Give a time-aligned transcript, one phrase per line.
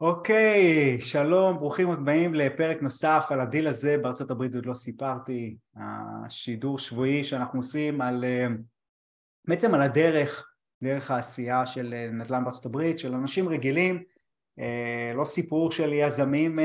[0.00, 6.78] אוקיי, שלום, ברוכים הבאים לפרק נוסף על הדיל הזה, בארצות הברית עוד לא סיפרתי, השידור
[6.78, 8.46] שבועי שאנחנו עושים על, אה,
[9.44, 14.02] בעצם על הדרך, דרך העשייה של אה, נדל"ן בארצות הברית, של אנשים רגילים,
[14.58, 16.58] אה, לא סיפור של יזמים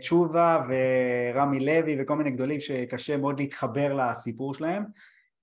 [0.00, 4.84] תשובה ורמי לוי וכל מיני גדולים שקשה מאוד להתחבר לסיפור שלהם,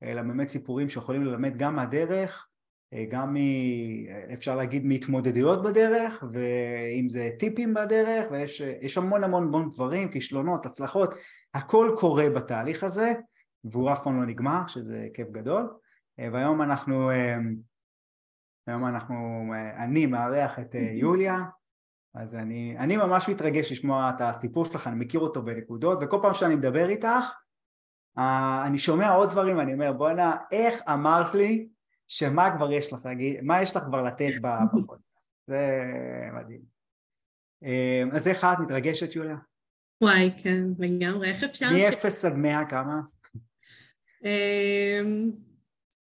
[0.04, 2.48] אלא באמת סיפורים שיכולים ללמד גם מהדרך
[3.10, 3.38] גם מ...
[4.34, 11.14] אפשר להגיד מהתמודדויות בדרך ואם זה טיפים בדרך ויש המון המון המון דברים, כישלונות, הצלחות,
[11.54, 13.14] הכל קורה בתהליך הזה
[13.64, 15.70] והוא אף פעם לא נגמר שזה כיף גדול.
[16.20, 17.38] אה, והיום אנחנו, אה,
[18.68, 19.46] היום אנחנו,
[19.78, 21.44] אני מארח את יוליה.
[22.16, 26.34] אז אני, אני ממש מתרגש לשמוע את הסיפור שלך, אני מכיר אותו בנקודות וכל פעם
[26.34, 27.08] שאני מדבר איתך
[28.66, 31.68] אני שומע עוד דברים, אני אומר בואנה איך אמרת לי
[32.08, 35.82] שמה כבר יש לך להגיד, מה יש לך כבר לתת בפודקאסט, זה
[36.34, 36.62] מדהים.
[37.64, 39.36] אמ, אז איך את מתרגשת יוליה?
[40.02, 42.26] וואי, כן, לגמרי, איך אפשר מ-0 ש...
[42.26, 43.02] עד 100 כמה?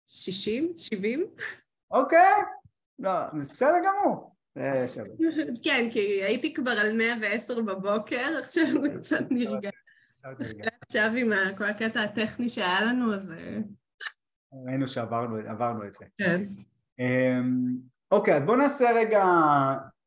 [0.08, 0.74] 60?
[0.78, 1.26] 70?
[1.92, 2.34] אוקיי,
[3.00, 4.36] לא, זה בסדר גמור.
[5.64, 8.66] כן, כי הייתי כבר על 110 בבוקר, עכשיו
[9.00, 9.70] קצת נרגע.
[10.86, 13.58] עכשיו עם כל הקטע הטכני שהיה לנו, אז אה,
[14.54, 16.06] ראינו שעברנו את זה.
[16.18, 16.44] כן.
[17.00, 17.78] אמ,
[18.12, 19.24] אוקיי, אז בואו נעשה רגע,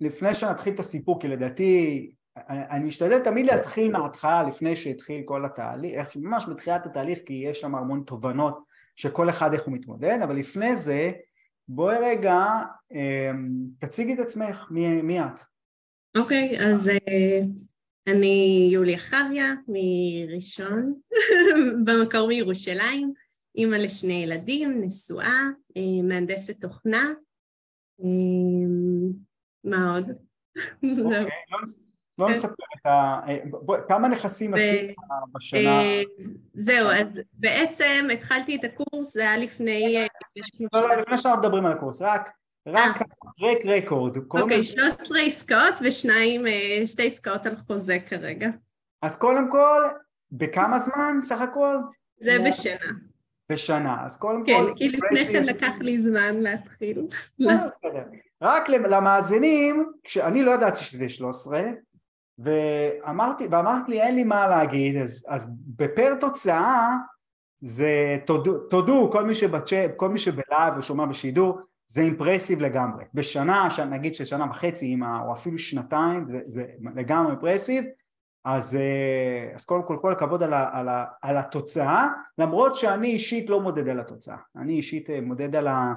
[0.01, 2.11] לפני שנתחיל את הסיפור, כי לדעתי,
[2.49, 7.75] אני משתדל תמיד להתחיל מההתחלה לפני שהתחיל כל התהליך, ממש בתחילת התהליך, כי יש שם
[7.75, 8.65] המון תובנות
[8.97, 11.13] שכל אחד איך הוא מתמודד, אבל לפני זה,
[11.69, 12.47] בואי רגע,
[12.93, 13.49] אמ,
[13.79, 15.41] תציגי את עצמך, מי, מי את?
[16.17, 17.41] אוקיי, אז אה,
[18.07, 20.95] אני יוליה חריה מראשון,
[21.85, 23.22] במקור מירושלים.
[23.57, 25.41] אימא לשני ילדים, נשואה,
[25.77, 27.13] אה, מהנדסת תוכנה.
[28.01, 28.07] אה,
[29.65, 30.07] מה עוד?
[31.05, 31.21] אוקיי, לא,
[32.19, 32.31] לא כן.
[32.31, 33.21] נספר את ה...
[33.29, 33.39] אה,
[33.89, 34.97] כמה נכסים עשית
[35.35, 35.81] בשנה?
[36.55, 40.07] זהו, אז בעצם התחלתי את הקורס, זה היה לפני...
[40.73, 42.31] לא, לא, לפני שאנחנו מדברים על הקורס, רק...
[42.67, 42.99] רק
[43.39, 44.17] טרק רקורד.
[44.17, 46.45] אוקיי, 13 עסקאות ושניים,
[46.87, 48.49] שתי עסקאות על חוזה כרגע.
[49.03, 49.83] אז קודם כל,
[50.33, 51.77] בכמה זמן סך הכל?
[52.21, 53.12] זה בשנה.
[53.51, 54.69] בשנה, אז קודם כן, כל...
[54.69, 57.07] כן, כי לפני כן לקח לי זמן להתחיל.
[57.39, 57.53] לא,
[58.43, 61.63] רק למאזינים, כשאני לא ידעתי שזה 13,
[62.39, 66.89] ואמרתי, ואמרת לי אין לי מה להגיד, אז, אז בפר תוצאה
[67.61, 73.05] זה תודו, תודו כל מי שבצ'אט, כל מי שבלייב ושומע בשידור, זה impressive לגמרי.
[73.15, 76.65] בשנה, נגיד ששנה וחצי, או אפילו שנתיים, זה, זה
[76.95, 77.85] לגמרי impressive,
[78.45, 82.07] אז, אה, אז קודם כל כל הכבוד על, ה, על, ה, על התוצאה
[82.39, 84.37] למרות שאני אישית לא מודד על התוצאה.
[84.57, 85.95] אני אישית אה, מודד על ה,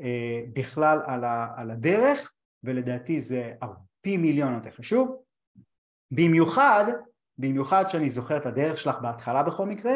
[0.00, 2.32] אה, בכלל על, ה, על הדרך
[2.64, 3.52] ולדעתי זה
[4.00, 5.22] פי מיליון יותר חשוב.
[6.10, 6.84] במיוחד
[7.38, 9.94] במיוחד שאני זוכר את הדרך שלך בהתחלה בכל מקרה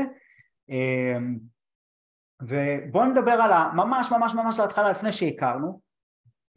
[2.43, 5.81] ובואו נדבר על הממש ממש ממש להתחלה לפני שהכרנו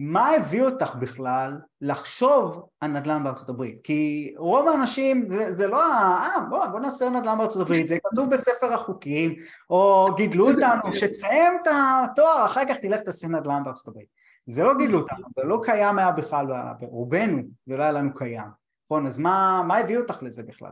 [0.05, 3.77] מה הביא אותך בכלל לחשוב על נדל"ן בארצות הברית?
[3.83, 8.29] כי רוב האנשים זה, זה לא אה בוא, בוא נעשה נדל"ן בארצות הברית, זה כתוב
[8.29, 9.35] בספר החוקים,
[9.69, 14.07] או גידלו אותנו, שתסיים את התואר, אחר כך תלך תעשה נדל"ן בארצות הברית.
[14.45, 16.45] זה לא גידלו אותנו, זה לא קיים היה בכלל
[16.79, 18.47] ברובנו, זה לא היה לנו קיים.
[18.85, 20.71] נכון, אז מה, מה הביא אותך לזה בכלל?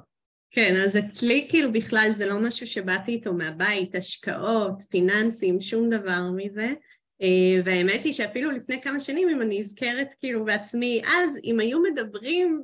[0.51, 6.21] כן, אז אצלי כאילו בכלל זה לא משהו שבאתי איתו מהבית, השקעות, פיננסים, שום דבר
[6.35, 6.73] מזה.
[7.21, 11.79] אה, והאמת היא שאפילו לפני כמה שנים, אם אני אזכרת כאילו בעצמי, אז אם היו
[11.81, 12.63] מדברים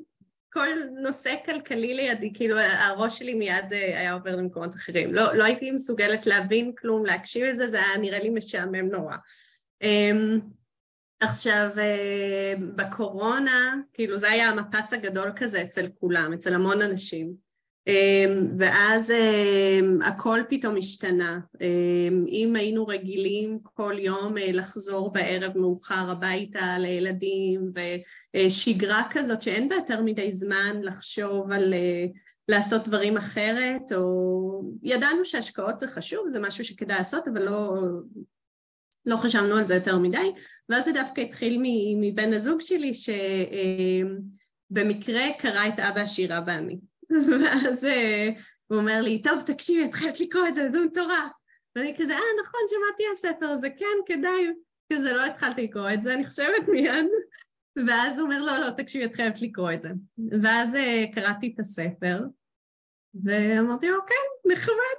[0.53, 0.67] כל
[1.03, 5.13] נושא כלכלי לידי, כאילו הראש שלי מיד אה, היה עובר למקומות אחרים.
[5.13, 9.15] לא, לא הייתי מסוגלת להבין כלום, להקשיב לזה, זה היה נראה לי משעמם נורא.
[9.81, 10.39] אמ,
[11.19, 17.46] עכשיו, אה, בקורונה, כאילו זה היה המפץ הגדול כזה אצל כולם, אצל המון אנשים.
[17.87, 21.39] אמ, ואז אמ, הכל פתאום השתנה.
[21.61, 27.71] אמ, אם היינו רגילים כל יום אה, לחזור בערב מאוחר הביתה לילדים
[28.35, 32.05] ושגרה כזאת שאין בה יותר מדי זמן לחשוב על אה,
[32.49, 37.77] לעשות דברים אחרת, או ידענו שהשקעות זה חשוב, זה משהו שכדאי לעשות, אבל לא,
[39.05, 40.31] לא חשבנו על זה יותר מדי,
[40.69, 41.63] ואז זה דווקא התחיל
[42.01, 42.91] מבן הזוג שלי
[44.69, 46.77] שבמקרה קרא את אבא עשירה בעמי.
[47.09, 48.29] ואז אה,
[48.67, 51.31] הוא אומר לי, טוב, תקשיבי, את חייבת לקרוא את זה, זה מטורף.
[51.75, 54.47] ואני כזה, אה, נכון, שמעתי הספר הזה, כן, כדאי.
[54.93, 57.05] כזה לא התחלתי לקרוא את זה, אני חושבת מיד.
[57.87, 59.89] ואז הוא אומר, לא, לא, תקשיבי, את חייבת לקרוא את זה.
[60.43, 62.19] ואז אה, קראתי את הספר,
[63.23, 64.97] ואמרתי לו, כן, נחמד.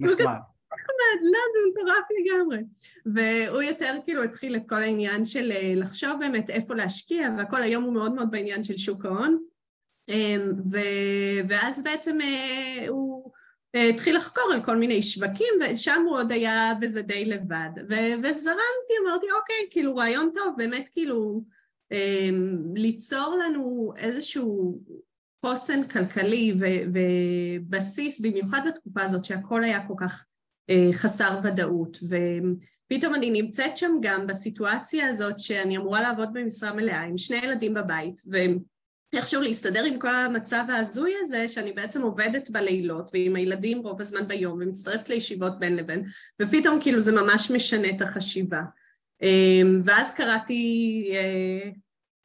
[0.00, 0.24] נחמד.
[0.72, 2.58] נחמד, לא, זה מטורף לגמרי.
[3.06, 7.84] והוא יותר כאילו התחיל את כל העניין של אה, לחשוב באמת איפה להשקיע, והכל היום
[7.84, 9.42] הוא מאוד מאוד בעניין של שוק ההון.
[10.10, 10.52] אמ,
[11.48, 13.30] ואז בעצם אה, הוא
[13.74, 17.70] התחיל לחקור על כל מיני שווקים, ושם הוא עוד היה בזה די לבד.
[18.22, 21.44] וזרמתי, אמרתי, אוקיי, כאילו רעיון טוב, באמת כאילו
[21.92, 24.80] אמ, ליצור לנו איזשהו
[25.40, 26.54] חוסן כלכלי
[26.92, 30.24] ובסיס, במיוחד בתקופה הזאת שהכל היה כל כך
[30.70, 31.98] אה, חסר ודאות.
[32.02, 37.74] ופתאום אני נמצאת שם גם בסיטואציה הזאת שאני אמורה לעבוד במשרה מלאה עם שני ילדים
[37.74, 38.20] בבית,
[39.12, 44.28] ואיכשהו להסתדר עם כל המצב ההזוי הזה שאני בעצם עובדת בלילות ועם הילדים רוב הזמן
[44.28, 46.04] ביום ומצטרפת לישיבות בין לבין
[46.42, 48.60] ופתאום כאילו זה ממש משנה את החשיבה
[49.22, 51.70] אמ, ואז קראתי, אה,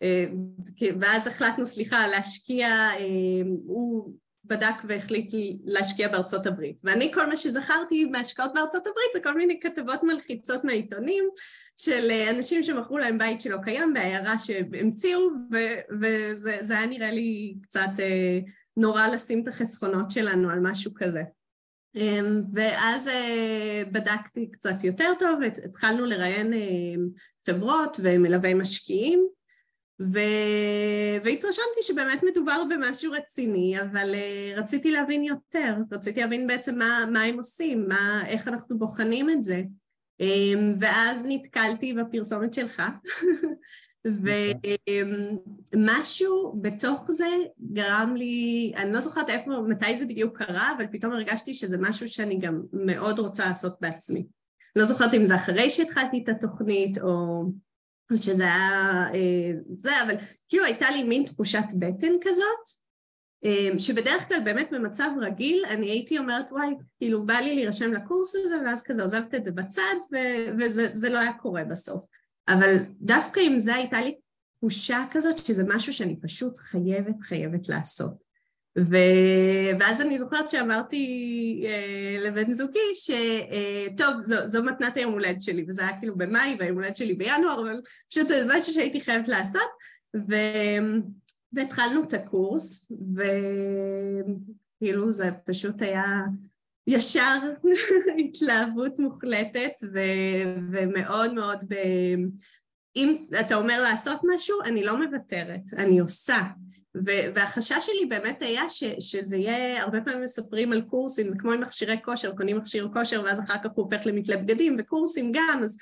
[0.02, 0.26] אה,
[1.00, 4.14] ואז החלטנו, סליחה, להשקיע, אמ, הוא
[4.46, 5.32] בדק והחליט
[5.66, 6.78] להשקיע בארצות הברית.
[6.84, 11.30] ואני, כל מה שזכרתי מהשקעות בארצות הברית זה כל מיני כתבות מלחיצות מהעיתונים
[11.78, 15.20] של אה, אנשים שמכרו להם בית שלא קיים בעיירה שהמציאו,
[16.02, 17.90] וזה היה נראה לי קצת
[18.78, 21.24] נורא לשים את החסכונות שלנו על משהו כזה.
[21.96, 26.60] אמ, ואז אה, בדקתי קצת יותר טוב, התחלנו לראיין אה,
[27.48, 29.28] חברות ומלווי משקיעים
[30.02, 30.20] ו...
[31.24, 37.22] והתרשמתי שבאמת מדובר במשהו רציני, אבל אה, רציתי להבין יותר, רציתי להבין בעצם מה, מה
[37.22, 39.62] הם עושים, מה, איך אנחנו בוחנים את זה.
[40.20, 42.84] אמ, ואז נתקלתי בפרסומת שלך.
[45.76, 47.28] ומשהו בתוך זה
[47.74, 52.08] גרם לי, אני לא זוכרת איפה, מתי זה בדיוק קרה, אבל פתאום הרגשתי שזה משהו
[52.08, 54.26] שאני גם מאוד רוצה לעשות בעצמי.
[54.76, 57.44] לא זוכרת אם זה אחרי שהתחלתי את התוכנית או,
[58.16, 60.16] שזה היה אה, זה, אבל
[60.50, 62.85] כאילו הייתה לי מין תחושת בטן כזאת,
[63.78, 68.56] שבדרך כלל באמת במצב רגיל אני הייתי אומרת וואי, כאילו בא לי להירשם לקורס הזה
[68.66, 72.06] ואז כזה עוזבת את זה בצד ו- וזה לא היה קורה בסוף.
[72.48, 74.16] אבל דווקא עם זה הייתה לי
[74.58, 78.26] תחושה כזאת שזה משהו שאני פשוט חייבת חייבת לעשות.
[78.78, 78.96] ו...
[79.80, 81.06] ואז אני זוכרת שאמרתי
[81.68, 86.56] אה, לבן זוגי שטוב, אה, זו, זו מתנת היום הולדת שלי, וזה היה כאילו במאי
[86.60, 89.70] והיום הולדת שלי בינואר, אבל פשוט זה משהו שהייתי חייבת לעשות,
[90.30, 90.36] ו...
[91.56, 92.92] והתחלנו את הקורס,
[94.82, 96.22] וכאילו זה פשוט היה
[96.88, 97.40] ישר
[98.20, 101.76] התלהבות מוחלטת ו- ומאוד מאוד ב...
[102.96, 106.38] אם אתה אומר לעשות משהו, אני לא מוותרת, אני עושה.
[106.96, 111.52] ו- והחשש שלי באמת היה ש- שזה יהיה, הרבה פעמים מספרים על קורסים, זה כמו
[111.52, 115.62] עם מכשירי כושר, קונים מכשיר כושר ואז אחר כך הוא הופך למתלה בגדים, וקורסים גם,
[115.64, 115.78] אז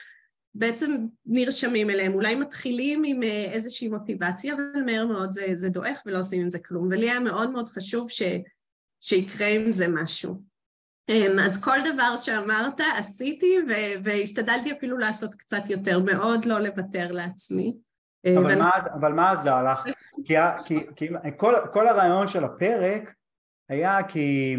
[0.56, 6.02] בעצם נרשמים אליהם, אולי מתחילים עם אה, איזושהי מוטיבציה, אבל מהר מאוד זה, זה דועך
[6.06, 6.88] ולא עושים עם זה כלום.
[6.88, 8.42] ולי היה מאוד מאוד חשוב ש-
[9.02, 10.42] שיקרה עם זה משהו.
[11.10, 13.58] אמ, אז כל דבר שאמרת עשיתי
[14.04, 17.78] והשתדלתי אפילו לעשות קצת יותר, מאוד לא לוותר לעצמי.
[18.26, 18.62] אה, אבל, ואני...
[18.62, 19.84] מה, אבל מה עזר לך?
[20.26, 20.36] כי,
[20.66, 23.14] כי, כי כל, כל הרעיון של הפרק
[23.70, 24.56] היה כי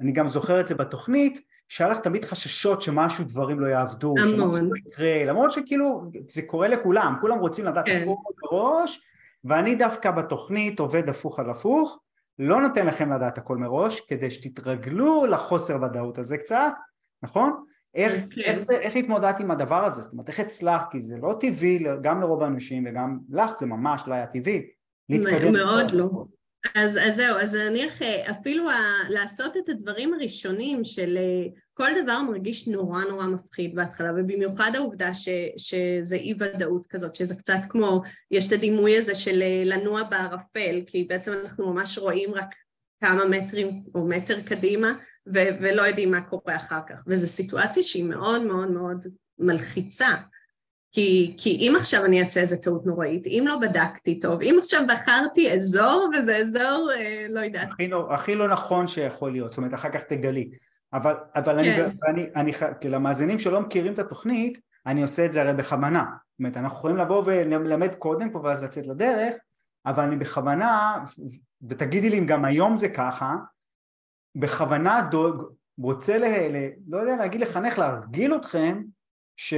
[0.00, 4.66] אני גם זוכר את זה בתוכנית שהיה לך תמיד חששות שמשהו דברים לא יעבדו, שמשהו
[4.66, 8.02] לא יקרה, למרות שכאילו זה קורה לכולם, כולם רוצים לדעת כן.
[8.02, 8.12] הכל
[8.42, 9.00] בראש
[9.44, 11.98] ואני דווקא בתוכנית עובד הפוך על הפוך
[12.38, 16.72] לא נותן לכם לדעת הכל מראש, כדי שתתרגלו לחוסר ודאות הזה קצת,
[17.22, 17.64] נכון?
[17.94, 18.40] איך, כן.
[18.40, 20.02] איך, זה, איך התמודדת עם הדבר הזה?
[20.02, 20.90] זאת אומרת, איך הצלחת?
[20.90, 24.66] כי זה לא טבעי גם לרוב האנשים וגם לך זה ממש לא היה טבעי.
[25.52, 26.24] מאוד לא.
[26.74, 28.74] אז, אז זהו, אז נניח אפילו ה,
[29.08, 31.18] לעשות את הדברים הראשונים של
[31.74, 37.34] כל דבר מרגיש נורא נורא מפחיד בהתחלה, ובמיוחד העובדה ש, שזה אי ודאות כזאת, שזה
[37.34, 42.54] קצת כמו, יש את הדימוי הזה של לנוע בערפל, כי בעצם אנחנו ממש רואים רק
[43.00, 44.92] כמה מטרים או מטר קדימה,
[45.34, 49.06] ו- ולא יודעים מה קורה אחר כך, וזו סיטואציה שהיא מאוד מאוד מאוד
[49.38, 50.08] מלחיצה.
[50.92, 54.82] כי, כי אם עכשיו אני אעשה איזה טעות נוראית, אם לא בדקתי טוב, אם עכשיו
[54.88, 57.68] בחרתי אזור וזה אזור, אה, לא יודעת.
[57.72, 60.50] הכי לא, הכי לא נכון שיכול להיות, זאת אומרת אחר כך תגלי.
[60.92, 61.90] אבל, אבל כן.
[62.08, 66.04] אני, אני, אני, למאזינים שלא מכירים את התוכנית, אני עושה את זה הרי בכוונה.
[66.08, 69.34] זאת אומרת, אנחנו יכולים לבוא וללמד קודם פה ואז לצאת לדרך,
[69.86, 71.04] אבל אני בכוונה,
[71.68, 73.34] ותגידי לי אם גם היום זה ככה,
[74.36, 78.82] בכוונה דוג, רוצה, ל, ל, לא יודע להגיד לחנך, להרגיל אתכם,
[79.36, 79.54] ש...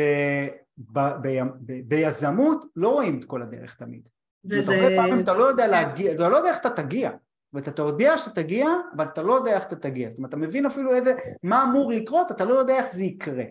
[0.93, 4.09] ב, ב, ב, ביזמות לא רואים את כל הדרך תמיד.
[4.45, 4.75] וזה...
[4.75, 5.67] הרבה פעמים אתה לא יודע.
[5.67, 7.11] להגיע, אתה לא יודע איך אתה תגיע,
[7.53, 10.11] ואתה יודע שאתה תגיע, אבל אתה לא יודע איך אתה תגיע.
[10.11, 13.45] זאת אומרת, אתה מבין אפילו איזה, מה אמור לקרות, אתה לא יודע איך זה יקרה.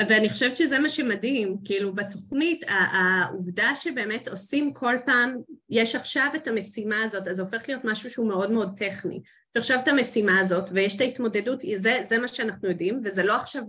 [0.00, 5.36] ואני חושבת שזה מה שמדהים, כאילו בתוכנית העובדה שבאמת עושים כל פעם,
[5.70, 9.22] יש עכשיו את המשימה הזאת, אז זה הופך להיות משהו שהוא מאוד מאוד טכני.
[9.54, 13.62] ועכשיו את המשימה הזאת ויש את ההתמודדות, זה, זה מה שאנחנו יודעים, וזה לא עכשיו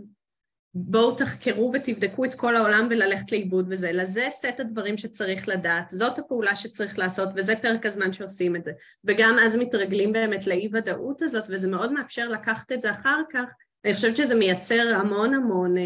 [0.76, 5.90] בואו תחקרו ותבדקו את כל העולם וללכת לאיבוד בזה, אלא זה סט הדברים שצריך לדעת,
[5.90, 8.72] זאת הפעולה שצריך לעשות וזה פרק הזמן שעושים את זה.
[9.04, 13.44] וגם אז מתרגלים באמת לאי ודאות הזאת וזה מאוד מאפשר לקחת את זה אחר כך
[13.86, 15.84] אני חושבת שזה מייצר המון המון אה,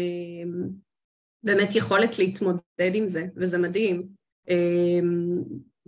[1.42, 4.08] באמת יכולת להתמודד עם זה, וזה מדהים.
[4.50, 4.56] אה,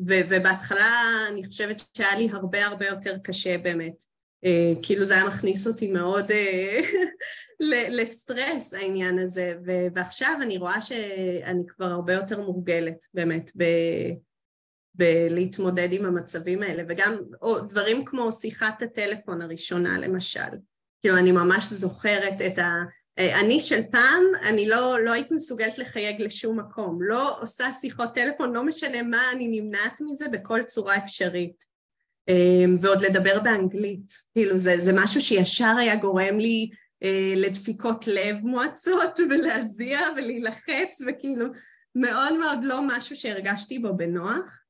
[0.07, 4.03] ו- ובהתחלה אני חושבת שהיה לי הרבה הרבה יותר קשה באמת.
[4.45, 6.31] אה, כאילו זה היה מכניס אותי מאוד
[7.91, 14.13] לסטרס העניין הזה, ו- ועכשיו אני רואה שאני כבר הרבה יותר מורגלת באמת ב-
[14.95, 17.17] בלהתמודד עם המצבים האלה, וגם
[17.69, 20.51] דברים כמו שיחת הטלפון הראשונה למשל.
[21.01, 22.71] כאילו אני ממש זוכרת את ה...
[23.19, 28.15] אה, אני של פעם, אני לא, לא הייתי מסוגלת לחייג לשום מקום, לא עושה שיחות
[28.15, 31.65] טלפון, לא משנה מה, אני נמנעת מזה בכל צורה אפשרית.
[32.29, 36.71] אה, ועוד לדבר באנגלית, כאילו זה, זה משהו שישר היה גורם לי
[37.37, 41.47] לדפיקות לב מועצות ולהזיע ולהילחץ וכאילו
[41.95, 44.61] מאוד מאוד לא משהו שהרגשתי בו בנוח.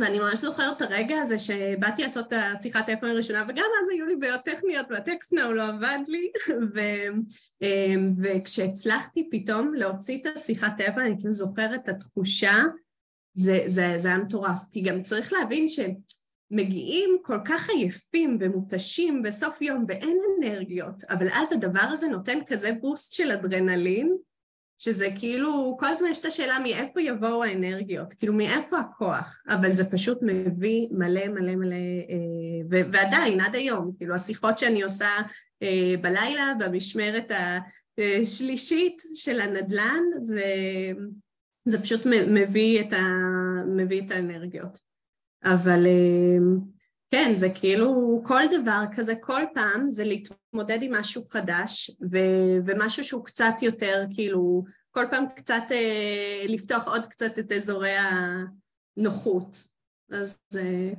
[0.00, 4.06] ואני ממש זוכרת את הרגע הזה שבאתי לעשות את השיחת טלפון הראשונה וגם אז היו
[4.06, 6.32] לי בעיות טכניות והטקסט נאו לא עבד לי
[6.74, 6.80] ו,
[7.62, 12.62] אמ, וכשהצלחתי פתאום להוציא את השיחת טלפון אני כאילו זוכרת את התחושה
[13.34, 15.68] זה, זה, זה היה מטורף כי גם צריך להבין
[16.52, 22.70] שמגיעים כל כך עייפים ומותשים בסוף יום ואין אנרגיות אבל אז הדבר הזה נותן כזה
[22.80, 24.16] בוסט של אדרנלין
[24.78, 29.84] שזה כאילו, כל הזמן יש את השאלה מאיפה יבואו האנרגיות, כאילו מאיפה הכוח, אבל זה
[29.84, 31.74] פשוט מביא מלא מלא מלא,
[32.10, 35.08] אה, ועדיין, עד היום, כאילו השיחות שאני עושה
[35.62, 37.32] אה, בלילה, במשמרת
[37.98, 40.44] השלישית של הנדל"ן, זה,
[41.64, 43.02] זה פשוט מביא את, ה,
[43.76, 44.91] מביא את האנרגיות.
[45.44, 46.38] אבל אה,
[47.10, 53.04] כן, זה כאילו כל דבר כזה, כל פעם זה להתמודד עם משהו חדש ו- ומשהו
[53.04, 57.94] שהוא קצת יותר כאילו, כל פעם קצת אה, לפתוח עוד קצת את אזורי
[58.96, 59.68] הנוחות.
[60.12, 60.38] אז...
[60.56, 60.92] אה...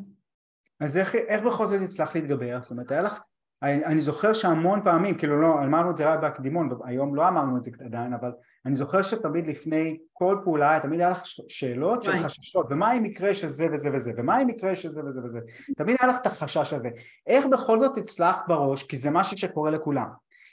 [0.79, 2.59] אז איך, איך בכל זאת הצלחת להתגבר?
[2.61, 3.19] זאת אומרת, היה לך...
[3.63, 7.57] אני, אני זוכר שהמון פעמים, כאילו לא, אמרנו את זה רק בהקדימון, היום לא אמרנו
[7.57, 8.31] את זה עדיין, אבל
[8.65, 13.33] אני זוכר שתמיד לפני כל פעולה, תמיד היה לך שאלות של חששות, ומה אם יקרה
[13.33, 15.39] שזה וזה וזה, ומה אם יקרה שזה וזה וזה,
[15.77, 16.89] תמיד היה לך את החשש הזה.
[17.27, 20.07] איך בכל זאת הצלחת בראש, כי זה משהו שקורה לכולם.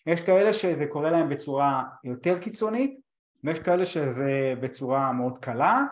[0.07, 3.01] יש כאלה שזה קורה להם בצורה יותר קיצונית,
[3.45, 5.83] ויש כאלה שזה בצורה מאוד קלה,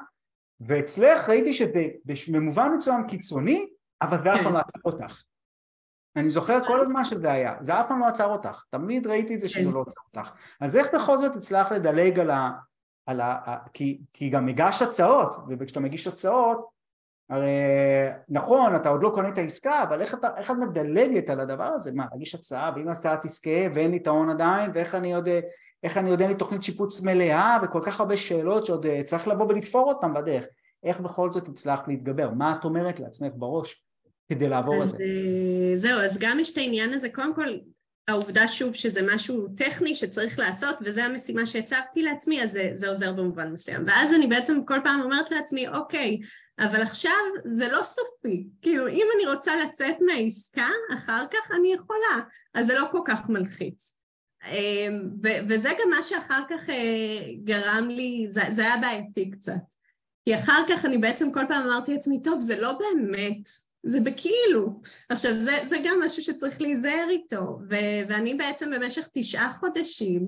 [0.61, 1.85] ואצלך ראיתי שזה
[2.33, 3.67] במובן מסוים קיצוני,
[4.03, 5.23] אבל זה אף פעם לא עצר אותך.
[6.17, 9.41] אני זוכר כל הזמן שזה היה, זה אף פעם לא עצר אותך, תמיד ראיתי את
[9.41, 9.71] זה שזה כן.
[9.71, 10.31] לא עצר אותך.
[10.61, 12.51] אז איך בכל זאת הצלחת לדלג על ה...
[13.07, 16.69] על ה כי, כי גם הגשת הצעות, וכשאתה מגיש הצעות,
[17.31, 17.51] הרי
[18.29, 21.65] נכון, אתה עוד לא קונה את העסקה, אבל איך, אתה, איך את מדלגת על הדבר
[21.65, 21.93] הזה?
[21.95, 25.29] מה, להגיש הצעה, ואם ההצעה תזכה ואין לי את ההון עדיין, ואיך אני עוד...
[25.83, 29.47] איך אני יודע לי תוכנית שיפוץ מלאה, וכל כך הרבה שאלות שעוד אה, צריך לבוא
[29.47, 30.45] ולתפור אותן בדרך.
[30.85, 32.31] איך בכל זאת הצלחת להתגבר?
[32.31, 33.85] מה את אומרת לעצמך בראש?
[34.29, 34.97] כדי לעבור את זה.
[35.01, 37.59] אה, זהו, אז גם יש את העניין הזה, קודם כל,
[38.09, 43.13] העובדה שוב שזה משהו טכני שצריך לעשות וזו המשימה שהצבתי לעצמי, אז זה, זה עוזר
[43.13, 43.85] במובן מסוים.
[43.87, 46.21] ואז אני בעצם כל פעם אומרת לעצמי, אוקיי,
[46.59, 47.13] אבל עכשיו
[47.55, 48.47] זה לא סופי.
[48.63, 52.21] כאילו, אם אני רוצה לצאת מהעסקה, אחר כך אני יכולה,
[52.55, 53.95] אז זה לא כל כך מלחיץ.
[54.47, 55.11] אמ,
[55.49, 59.75] וזה גם מה שאחר כך אה, גרם לי, זה, זה היה בעייתי קצת.
[60.25, 63.49] כי אחר כך אני בעצם כל פעם אמרתי לעצמי, טוב, זה לא באמת
[63.83, 64.81] זה בכאילו.
[65.09, 70.27] עכשיו, זה, זה גם משהו שצריך להיזהר איתו, ו- ואני בעצם במשך תשעה חודשים,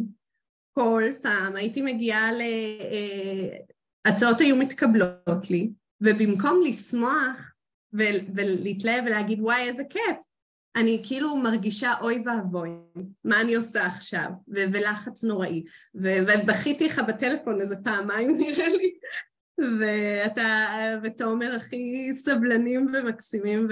[0.73, 2.41] כל פעם הייתי מגיעה ל...
[2.41, 3.59] אה,
[4.05, 7.53] הצעות היו מתקבלות לי, ובמקום לשמוח
[7.95, 10.17] ו- ולהתלהב ולהגיד, וואי, איזה כיף,
[10.77, 12.71] אני כאילו מרגישה אוי ואבוי,
[13.25, 15.65] מה אני עושה עכשיו, ו- ולחץ נוראי.
[15.95, 18.95] ו- ובכיתי לך בטלפון איזה פעמיים נראה לי,
[19.81, 20.67] ואתה
[21.03, 23.69] ותומר הכי סבלנים ומקסימים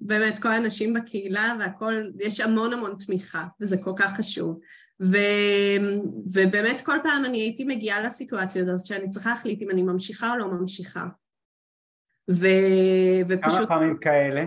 [0.00, 4.60] ובאמת כל האנשים בקהילה והכל, יש המון המון תמיכה וזה כל כך חשוב
[5.02, 5.16] ו,
[6.32, 10.38] ובאמת כל פעם אני הייתי מגיעה לסיטואציה הזאת שאני צריכה להחליט אם אני ממשיכה או
[10.38, 11.04] לא ממשיכה
[12.30, 12.46] ו,
[13.28, 13.58] ופשוט...
[13.58, 14.44] כמה פעמים כאלה?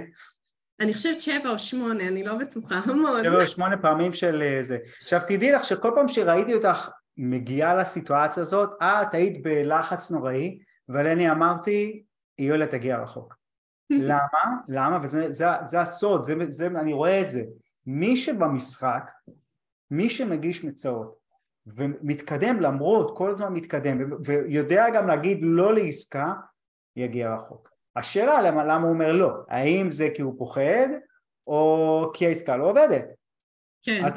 [0.80, 3.24] אני חושבת שבע או שמונה, אני לא בטוחה, המון.
[3.24, 4.78] שבע או שמונה פעמים של אה, זה.
[5.02, 11.08] עכשיו תדעי לך שכל פעם שראיתי אותך מגיעה לסיטואציה הזאת, את היית בלחץ נוראי, אבל
[11.08, 12.04] אני אמרתי,
[12.38, 13.36] יואלה תגיע רחוק.
[13.90, 14.58] למה?
[14.68, 15.00] למה?
[15.04, 17.44] וזה זה, זה הסוד, זה, זה, אני רואה את זה.
[17.86, 19.12] מי שבמשחק,
[19.92, 21.22] מי שמגיש מצאות
[21.68, 26.34] ומתקדם למרות, כל הזמן מתקדם ויודע גם להגיד לא לעסקה,
[26.96, 27.72] יגיע רחוק.
[27.96, 30.88] השאלה למה, למה הוא אומר לא, האם זה כי הוא פוחד
[31.48, 33.06] או כי העסקה לא עובדת?
[33.84, 34.08] כן.
[34.08, 34.14] את...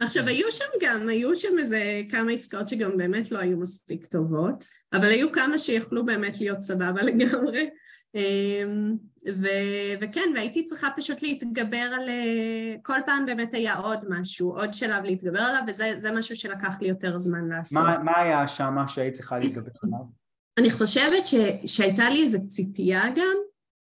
[0.00, 4.64] עכשיו היו שם גם, היו שם איזה כמה עסקאות שגם באמת לא היו מספיק טובות,
[4.92, 7.70] אבל היו כמה שיכלו באמת להיות סבבה לגמרי.
[8.14, 8.96] אמ,
[9.36, 12.08] ו- וכן, והייתי צריכה פשוט להתגבר על...
[12.08, 16.88] אה, כל פעם באמת היה עוד משהו, עוד שלב להתגבר עליו, וזה משהו שלקח לי
[16.88, 17.82] יותר זמן לעשות.
[17.82, 19.98] מה, מה היה שם שהיית צריכה להתגבר עליו?
[20.58, 21.34] אני חושבת ש-
[21.76, 23.36] שהייתה לי איזו ציפייה גם,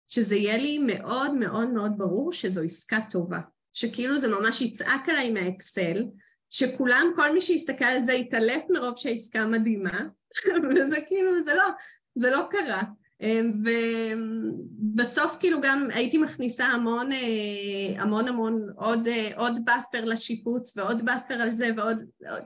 [0.07, 3.39] שזה יהיה לי מאוד מאוד מאוד ברור שזו עסקה טובה.
[3.75, 6.03] שכאילו זה ממש יצעק עליי מהאקסל,
[6.49, 9.99] שכולם, כל מי שיסתכל על זה יתעלף מרוב שהעסקה מדהימה,
[10.75, 11.65] וזה כאילו, זה לא,
[12.15, 12.81] זה לא קרה.
[13.21, 13.51] אמ,
[14.93, 21.05] ובסוף כאילו גם הייתי מכניסה המון אה, המון המון עוד, אה, עוד buffer לשיפוץ ועוד
[21.05, 21.97] buffer על זה ועוד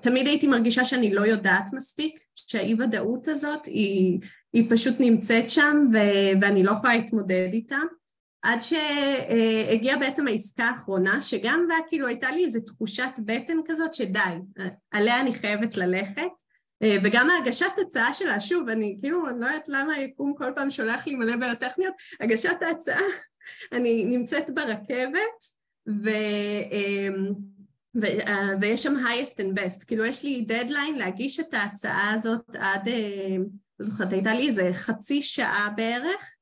[0.01, 4.19] תמיד הייתי מרגישה שאני לא יודעת מספיק שהאי ודאות הזאת היא,
[4.53, 5.97] היא פשוט נמצאת שם ו,
[6.41, 7.77] ואני לא יכולה להתמודד איתה
[8.41, 14.19] עד שהגיעה בעצם העסקה האחרונה שגם כאילו הייתה לי איזו תחושת בטן כזאת שדי
[14.91, 16.31] עליה אני חייבת ללכת.
[17.03, 21.07] וגם ההגשת הצעה שלה, שוב, אני כאילו, אני לא יודעת למה היקום כל פעם שולח
[21.07, 23.01] לי מלא בעיות טכניות, הגשת ההצעה,
[23.71, 25.45] אני נמצאת ברכבת,
[25.87, 26.09] ו,
[26.71, 27.33] אמ,
[28.01, 32.55] ו, אה, ויש שם highest and best, כאילו יש לי דדליין להגיש את ההצעה הזאת
[32.59, 33.35] עד, אה,
[33.79, 36.35] לא זוכרת, הייתה לי איזה חצי שעה בערך,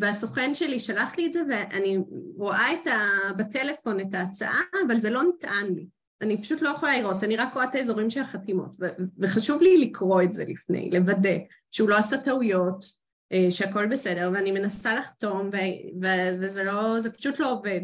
[0.00, 1.98] והסוכן שלי שלח לי את זה ואני
[2.36, 5.86] רואה את ה, בטלפון את ההצעה, אבל זה לא נטען לי.
[6.20, 8.70] אני פשוט לא יכולה לראות, אני רק רואה את האזורים של החתימות,
[9.18, 11.36] וחשוב לי לקרוא את זה לפני, לוודא
[11.70, 12.84] שהוא לא עשה טעויות,
[13.32, 15.50] אה, שהכל בסדר, ואני מנסה לחתום,
[16.40, 17.80] וזה לא, זה פשוט לא עובד.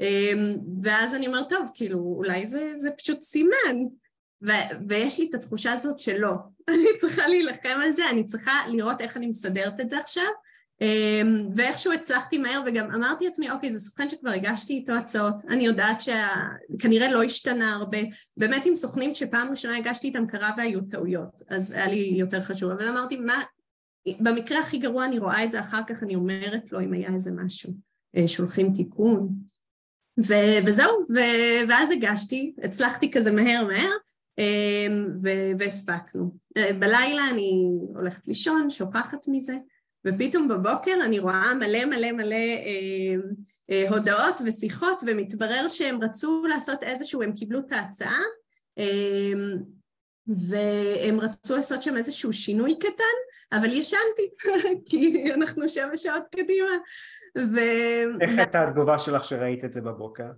[0.00, 3.76] אמ, ואז אני אומרת, טוב, כאילו, אולי זה, זה פשוט סימן,
[4.42, 6.32] ו- ויש לי את התחושה הזאת שלא,
[6.68, 10.43] אני צריכה להילחם על זה, אני צריכה לראות איך אני מסדרת את זה עכשיו, אמ,
[11.54, 16.00] ואיכשהו הצלחתי מהר וגם אמרתי לעצמי אוקיי זה סוכן שכבר הגשתי איתו הצעות אני יודעת
[16.00, 17.98] שכנראה לא השתנה הרבה.
[18.36, 22.70] באמת עם סוכנים שפעם ראשונה הגשתי איתם קרה והיו טעויות אז היה לי יותר חשוב.
[22.70, 23.42] אבל אמרתי מה
[24.20, 27.30] במקרה הכי גרוע אני רואה את זה אחר כך אני אומרת לו אם היה איזה
[27.30, 27.72] משהו.
[28.16, 29.28] אה, שולחים תיקון.
[30.18, 33.90] ו- וזהו ו- ואז הגשתי הצלחתי כזה מהר מהר
[34.38, 35.06] אמ,
[35.58, 36.34] והספקנו.
[36.56, 39.56] אה, בלילה אני הולכת לישון שוכחת מזה
[40.06, 43.14] ופתאום בבוקר אני רואה מלא מלא מלא אה,
[43.70, 48.20] אה, הודעות ושיחות ומתברר שהם רצו לעשות איזשהו, הם קיבלו את ההצעה
[48.78, 49.32] אה,
[50.26, 53.14] והם רצו לעשות שם איזשהו שינוי קטן
[53.52, 54.30] אבל ישנתי
[54.88, 56.72] כי אנחנו שבע שעות קדימה
[57.38, 57.58] ו...
[58.20, 60.28] איך הייתה התגובה שלך שראית את זה בבוקר?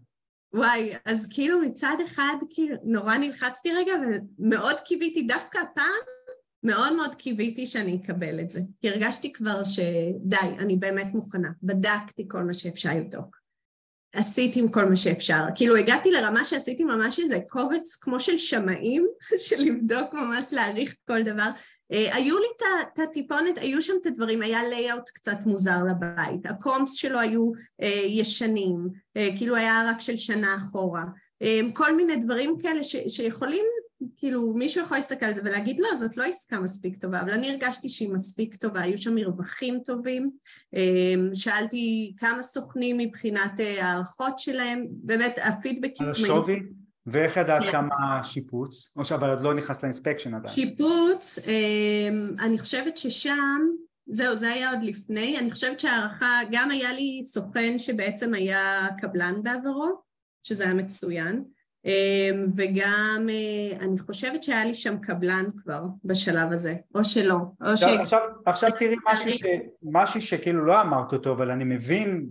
[0.54, 3.92] וואי, אז כאילו מצד אחד כאילו נורא נלחצתי רגע
[4.38, 6.15] ומאוד קיוויתי דווקא הפעם
[6.66, 12.24] מאוד מאוד קיוויתי שאני אקבל את זה, כי הרגשתי כבר שדי, אני באמת מוכנה, בדקתי
[12.28, 13.36] כל מה שאפשר לבדוק.
[14.12, 19.06] עשיתי עם כל מה שאפשר, כאילו הגעתי לרמה שעשיתי ממש איזה קובץ כמו של שמאים,
[19.46, 21.48] של לבדוק ממש להעריך כל דבר.
[21.92, 22.46] Uh, היו לי
[22.92, 27.52] את הטיפונת, היו שם את הדברים, היה layout קצת מוזר לבית, ה comps שלו היו
[27.82, 28.76] אה, ישנים,
[29.18, 31.04] אה, כאילו היה רק של שנה אחורה,
[31.44, 33.66] אה, כל מיני דברים כאלה ש, שיכולים
[34.16, 37.50] כאילו מישהו יכול להסתכל על זה ולהגיד לא זאת לא עסקה מספיק טובה אבל אני
[37.50, 40.30] הרגשתי שהיא מספיק טובה היו שם מרווחים טובים
[40.74, 46.62] אמ, שאלתי כמה סוכנים מבחינת אה, הערכות שלהם באמת הפידבקים על השווי?
[47.06, 47.72] ואיך ידעת כן.
[47.72, 48.94] כמה שיפוץ?
[48.96, 53.60] או שאבל עוד לא נכנס ל inspection עדיין שיפוץ אמ, אני חושבת ששם
[54.10, 59.42] זהו זה היה עוד לפני אני חושבת שהערכה גם היה לי סוכן שבעצם היה קבלן
[59.42, 60.00] בעברו
[60.42, 61.44] שזה היה מצוין
[62.56, 67.82] וגם אה, אני חושבת שהיה לי שם קבלן כבר בשלב הזה, או שלא, או ש...
[67.82, 69.44] עכשיו, עכשיו תראי משהו, ש...
[69.82, 72.26] משהו שכאילו לא אמרת אותו, אבל אני מבין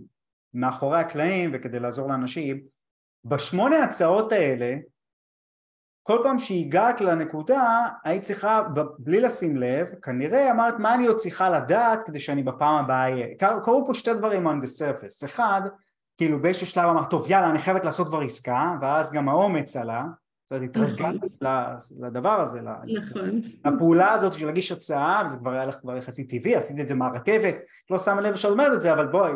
[0.54, 2.60] מאחורי הקלעים וכדי לעזור לאנשים,
[3.24, 4.74] בשמונה הצעות האלה,
[6.02, 8.62] כל פעם שהגעת לנקודה, היית צריכה,
[8.98, 13.26] בלי לשים לב, כנראה אמרת מה אני עוד צריכה לדעת כדי שאני בפעם הבאה אהיה.
[13.62, 15.24] קרו פה שתי דברים on the surface.
[15.24, 15.60] אחד,
[16.16, 20.04] כאילו באיזשהו שלב אמר טוב יאללה אני חייבת לעשות כבר עסקה ואז גם האומץ עלה
[20.44, 22.06] זאת אומרת התרגלתי נכון.
[22.06, 26.56] לדבר הזה נכון לפעולה הזאת של להגיש הצעה וזה כבר היה לך כבר יחסית טבעי
[26.56, 27.54] עשיתי את זה מהרכבת
[27.90, 29.32] לא שמה לב שאת אומרת את זה אבל בואי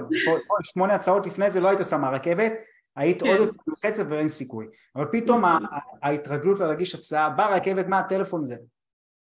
[0.63, 2.53] שמונה הצעות לפני זה לא היית עושה מהרכבת
[2.97, 3.43] היית עוד כן.
[3.43, 4.67] יותר מלחצת ואין סיכוי
[4.97, 5.67] אבל פתאום נכון.
[6.03, 8.57] ההתרגלות להגיש הצעה ברכבת מה הטלפון זה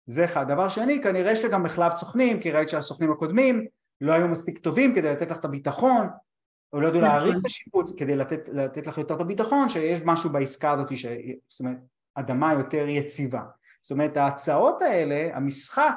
[0.08, 3.66] זה אחד דבר שני כנראה יש גם מחלף סוכנים כי ראית שהסוכנים הקודמים
[4.02, 6.08] לא היו מספיק טובים כדי לתת לך את הביטחון
[6.74, 10.30] או לא ידעו להעריך את השיפוץ כדי לתת, לתת לך יותר את הביטחון שיש משהו
[10.30, 11.06] בעסקה הזאת, ש...
[11.48, 11.78] זאת אומרת,
[12.16, 13.44] אדמה יותר יציבה.
[13.82, 15.96] זאת אומרת, ההצעות האלה, המשחק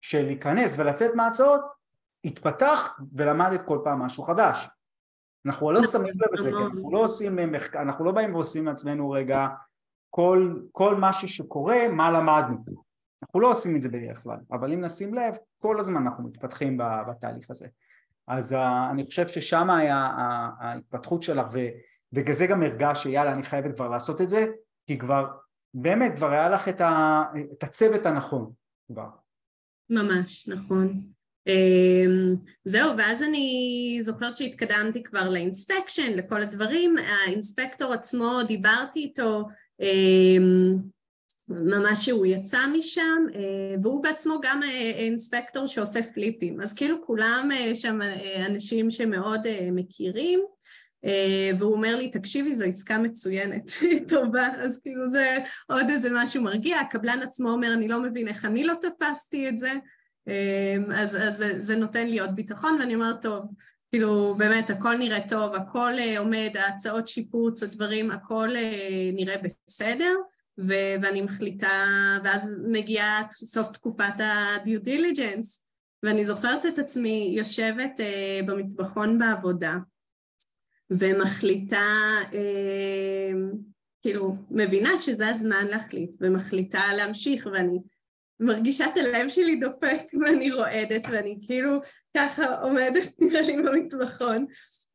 [0.00, 1.60] של להיכנס ולצאת מההצעות,
[2.24, 4.68] התפתח ולמדת כל פעם משהו חדש.
[5.46, 9.48] אנחנו לא שמים לב לזה, אנחנו לא עושים מחקר, אנחנו לא באים ועושים לעצמנו רגע
[10.10, 12.64] כל, כל משהו שקורה, מה למדנו.
[13.22, 16.78] אנחנו לא עושים את זה בדרך כלל, אבל אם נשים לב, כל הזמן אנחנו מתפתחים
[17.08, 17.66] בתהליך הזה.
[18.30, 18.56] אז uh,
[18.90, 20.10] אני חושב ששם היה
[20.60, 21.46] ההתפתחות שלך,
[22.12, 24.46] ובגלל זה גם הרגש שיאללה, אני חייבת כבר לעשות את זה,
[24.86, 25.26] כי כבר,
[25.74, 28.52] באמת, כבר היה לך את, ה, את הצוות הנכון
[28.92, 29.08] כבר.
[29.90, 31.02] ממש, נכון.
[31.48, 39.48] Um, זהו, ואז אני זוכרת שהתקדמתי כבר לאינספקשן, לכל הדברים, האינספקטור עצמו, דיברתי איתו,
[39.82, 40.78] um,
[41.50, 47.48] ממש שהוא יצא משם, אה, והוא בעצמו גם אה, אינספקטור שעושה פליפים, אז כאילו כולם
[47.54, 47.98] אה, שם
[48.46, 49.40] אנשים שמאוד
[49.72, 50.40] מכירים,
[51.58, 53.70] והוא אומר לי, תקשיבי, זו עסקה מצוינת,
[54.08, 58.44] טובה, אז כאילו זה עוד איזה משהו מרגיע, הקבלן עצמו אומר, אני לא מבין איך
[58.44, 59.72] אני לא תפסתי את זה,
[60.94, 63.44] אז, אז זה, זה נותן לי עוד ביטחון, ואני אומרת, טוב,
[63.90, 68.48] כאילו באמת הכל נראה טוב, הכל עומד, ההצעות שיפוץ, הדברים, הכל
[69.12, 70.14] נראה בסדר,
[70.58, 71.86] ו- ואני מחליטה,
[72.24, 75.60] ואז מגיעה סוף תקופת ה-due diligence,
[76.02, 79.76] ואני זוכרת את עצמי יושבת uh, במטבחון בעבודה,
[80.90, 81.88] ומחליטה,
[82.30, 82.34] uh,
[84.02, 87.78] כאילו, מבינה שזה הזמן להחליט, ומחליטה להמשיך, ואני
[88.40, 91.80] מרגישה את הלב שלי דופק, ואני רועדת, ואני כאילו
[92.16, 94.46] ככה עומדת נראה לי במטבחון,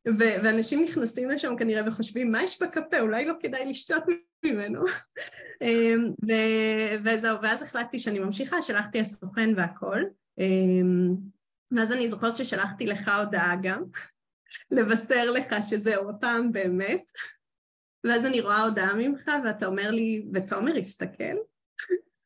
[0.07, 2.99] ו- ואנשים נכנסים לשם כנראה וחושבים, מה יש בקפה?
[2.99, 4.03] אולי לא כדאי לשתות
[4.45, 4.85] ממנו.
[5.61, 10.03] אמ, ו- וזהו, ואז החלטתי שאני ממשיכה, שלחתי הסוכן והכל.
[10.39, 11.15] אמ,
[11.71, 13.83] ואז אני זוכרת ששלחתי לך הודעה גם,
[14.71, 17.11] לבשר לך שזהו, הפעם באמת.
[18.03, 21.35] ואז אני רואה הודעה ממך ואתה אומר לי, ותומר, הסתכל.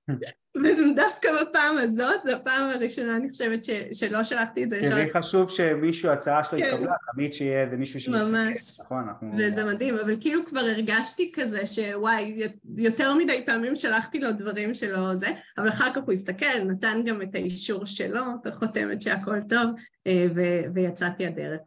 [0.57, 4.79] ודווקא בפעם הזאת, זו הפעם הראשונה אני חושבת ש, שלא שלחתי את זה.
[4.83, 6.65] זה לי חשוב שמישהו, הצעה שלו כן.
[6.65, 8.29] התקבלה, תמיד שיהיה איזה מישהו שמסתכל.
[8.29, 8.79] ממש.
[8.79, 9.31] נכון, אנחנו...
[9.37, 15.15] וזה מדהים, אבל כאילו כבר הרגשתי כזה שוואי, יותר מדי פעמים שלחתי לו דברים שלא
[15.15, 19.71] זה, אבל אחר כך הוא הסתכל, נתן גם את האישור שלו, את החותמת שהכל טוב,
[20.07, 21.59] אה, ו- ויצאתי לדרך.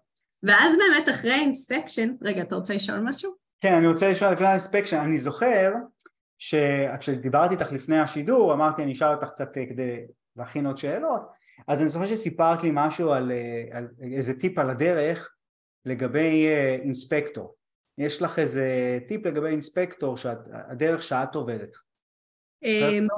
[0.43, 3.33] ואז באמת אחרי ה inspection, רגע, אתה רוצה לשאול משהו?
[3.61, 5.73] כן, אני רוצה לשאול לפני ה inspection, אני זוכר
[6.43, 9.97] שכשדיברתי איתך לפני השידור אמרתי אני אשאל אותך קצת אה, כדי
[10.37, 11.23] להכין עוד שאלות.
[11.69, 15.35] אז אני זוכר שסיפרת לי משהו על, אה, על איזה טיפ על הדרך
[15.85, 17.55] לגבי אה, inspector.
[17.99, 21.77] יש לך איזה טיפ לגבי inspector שהדרך שאת עובדת?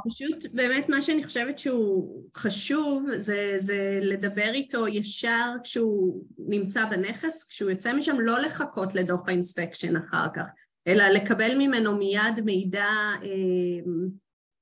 [0.08, 7.44] פשוט באמת מה שאני חושבת שהוא חשוב זה, זה לדבר איתו ישר כשהוא נמצא בנכס,
[7.44, 10.44] כשהוא יוצא משם לא לחכות לדוח האינספקשן אחר כך
[10.87, 12.87] אלא לקבל ממנו מיד מידע
[13.23, 13.92] אה,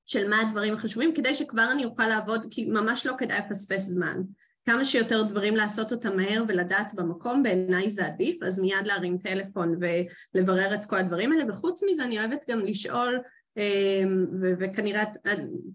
[0.05, 4.21] של מה הדברים החשובים כדי שכבר אני אוכל לעבוד כי ממש לא כדאי לפספס זמן.
[4.65, 9.79] כמה שיותר דברים לעשות אותם מהר ולדעת במקום בעיניי זה עדיף אז מיד להרים טלפון
[10.35, 13.19] ולברר את כל הדברים האלה וחוץ מזה אני אוהבת גם לשאול
[14.59, 15.03] וכנראה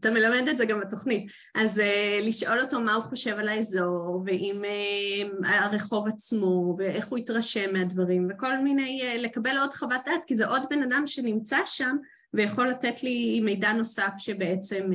[0.00, 4.22] אתה מלמד את זה גם בתוכנית, אז אה, לשאול אותו מה הוא חושב על האזור,
[4.26, 10.20] ואם אה, הרחוב עצמו, ואיך הוא התרשם מהדברים, וכל מיני, אה, לקבל עוד חוות דעת,
[10.26, 11.96] כי זה עוד בן אדם שנמצא שם,
[12.34, 14.90] ויכול לתת לי מידע נוסף שבעצם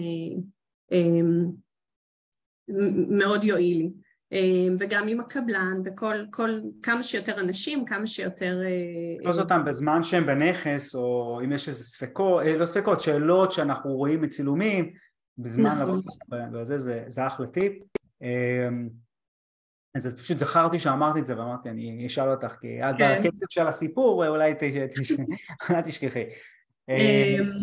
[3.10, 3.89] מאוד יועיל לי.
[4.34, 6.50] אמ, וגם עם הקבלן, וכל כל,
[6.84, 8.60] כמה שיותר אנשים, כמה שיותר...
[9.19, 13.52] לתפוס אה, אותם בזמן שהם בנכס, או אם יש איזה ספקות, אה, לא ספקות, שאלות
[13.52, 14.93] שאנחנו רואים מצילומים,
[15.38, 16.02] בזמן נכון.
[16.54, 17.74] וזה, זה, זה אחלה טיפ.
[19.96, 23.22] אז פשוט זכרתי שאמרתי את זה ואמרתי אני אשאל אותך כי את כן.
[23.24, 24.54] בקצב של הסיפור אולי
[25.86, 26.24] תשכחי.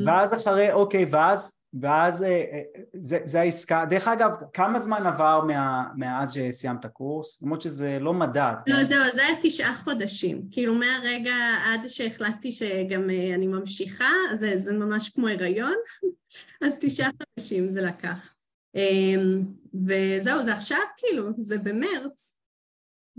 [0.07, 2.63] ואז אחרי, אוקיי, ואז ואז אה, אה,
[2.95, 7.39] זה, זה העסקה, דרך אגב כמה זמן עבר מה, מאז שסיימת קורס?
[7.43, 8.55] למרות שזה לא מדד.
[8.67, 8.85] לא כן?
[8.85, 11.35] זהו, זה היה תשעה חודשים, כאילו מהרגע
[11.67, 15.77] עד שהחלטתי שגם אה, אני ממשיכה, זה, זה ממש כמו הריון,
[16.65, 18.35] אז תשעה חודשים זה לקח.
[18.75, 19.43] אמ,
[19.87, 22.41] וזהו, זה עכשיו כאילו, זה במרץ,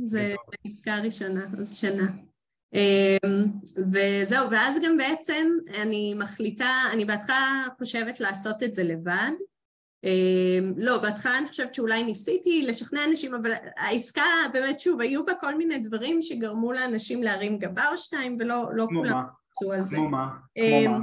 [0.03, 0.35] זה
[0.65, 2.11] העסקה הראשונה, אז שנה.
[2.73, 3.45] אמ,
[3.93, 5.47] וזהו, ואז גם בעצם
[5.81, 9.31] אני מחליטה, אני בהתחלה חושבת לעשות את זה לבד.
[10.03, 15.33] אמ, לא, בהתחלה אני חושבת שאולי ניסיתי לשכנע אנשים, אבל העסקה באמת, שוב, היו בה
[15.33, 19.95] כל מיני דברים שגרמו לאנשים להרים גבה או שתיים, ולא לא כולם רצו על זה.
[19.95, 20.27] כמו מה?
[20.55, 20.99] כמו אמ, מה?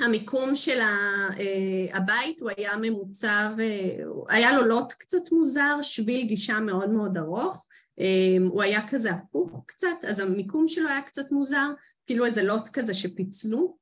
[0.00, 3.50] המיקום של אה, הבית הוא היה ממוצב,
[4.28, 7.66] היה לו לוט קצת מוזר, שביל גישה מאוד מאוד ארוך,
[8.40, 11.70] הוא היה כזה הפוך קצת, אז המיקום שלו היה קצת מוזר,
[12.06, 13.76] כאילו איזה לוט כזה שפיצלו.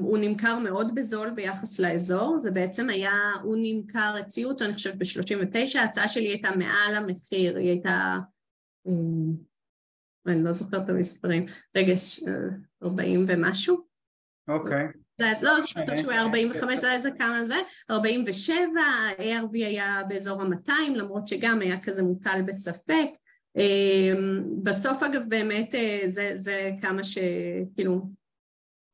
[0.00, 4.94] הוא נמכר מאוד בזול ביחס לאזור, זה בעצם היה, הוא נמכר, הציעו אותו אני חושבת
[4.94, 8.18] ב-39, ההצעה שלי הייתה מעל המחיר, היא הייתה,
[10.26, 11.46] אני לא זוכרת את המספרים,
[11.76, 11.94] רגע,
[12.82, 13.86] 40 ומשהו.
[14.48, 14.86] אוקיי.
[14.86, 14.98] Okay.
[15.42, 17.54] לא זוכרת שהוא היה 45, זה איזה כמה זה,
[17.90, 23.06] 47, ה-ARV היה באזור ה-200, למרות שגם היה כזה מוטל בספק.
[23.56, 28.02] אמ, בסוף אגב באמת אה, זה, זה כמה שכאילו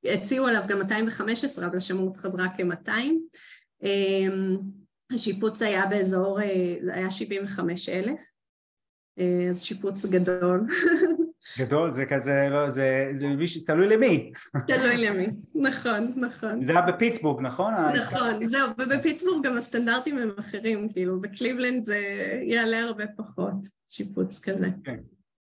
[0.05, 2.91] הציעו עליו גם 215 אבל השמות חזרה כ-200
[3.83, 4.57] אמ,
[5.13, 8.21] השיפוץ היה באזור, אה, היה 75 אלף.
[9.19, 10.61] אה, אז שיפוץ גדול
[11.59, 14.33] גדול, זה כזה, לא, זה, זה מישהו, תלוי למי.
[14.67, 16.63] תלוי למי, נכון, נכון.
[16.63, 17.75] זה היה בפיטסבורג, נכון?
[17.75, 22.01] נכון, זהו, ובפיטסבורג גם הסטנדרטים הם אחרים, כאילו, בקליבלנד זה
[22.43, 23.55] יעלה הרבה פחות,
[23.87, 24.69] שיפוץ כזה.
[24.85, 24.97] כן.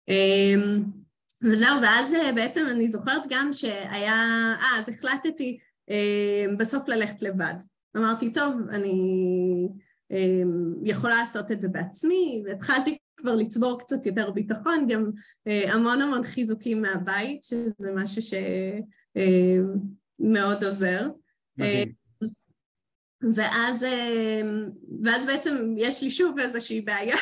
[0.08, 0.82] אמ,
[1.42, 4.14] וזהו, ואז אה, בעצם אני זוכרת גם שהיה,
[4.60, 7.54] אה, אז החלטתי אמ, בסוף ללכת לבד.
[7.96, 9.68] אמרתי, טוב, אני
[10.10, 15.10] אמ, יכולה לעשות את זה בעצמי, והתחלתי כבר לצבור קצת יותר ביטחון, גם
[15.46, 18.22] אה, המון המון חיזוקים מהבית, שזה משהו
[20.22, 21.08] שמאוד אה, עוזר.
[21.56, 21.88] מדהים.
[22.22, 22.28] אה,
[23.34, 23.86] ואז,
[25.04, 27.16] ואז בעצם יש לי שוב איזושהי בעיה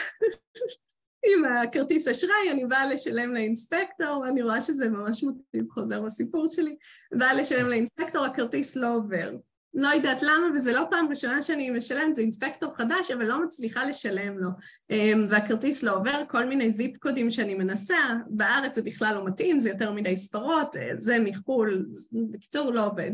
[1.27, 6.77] עם הכרטיס אשראי, אני באה לשלם לאינספקטור, ואני רואה שזה ממש מוטיב חוזר בסיפור שלי,
[7.13, 9.35] באה לשלם לאינספקטור, הכרטיס לא עובר.
[9.75, 13.85] לא יודעת למה, וזה לא פעם ראשונה שאני משלמת, זה אינספקטור חדש, אבל לא מצליחה
[13.85, 14.49] לשלם לו.
[14.91, 19.61] אמ, והכרטיס לא עובר, כל מיני זיפ קודים שאני מנסה, בארץ זה בכלל לא מתאים,
[19.61, 21.87] זה יותר מדי ספרות, אה, זה מחו"ל,
[22.33, 23.11] בקיצור לא עובד.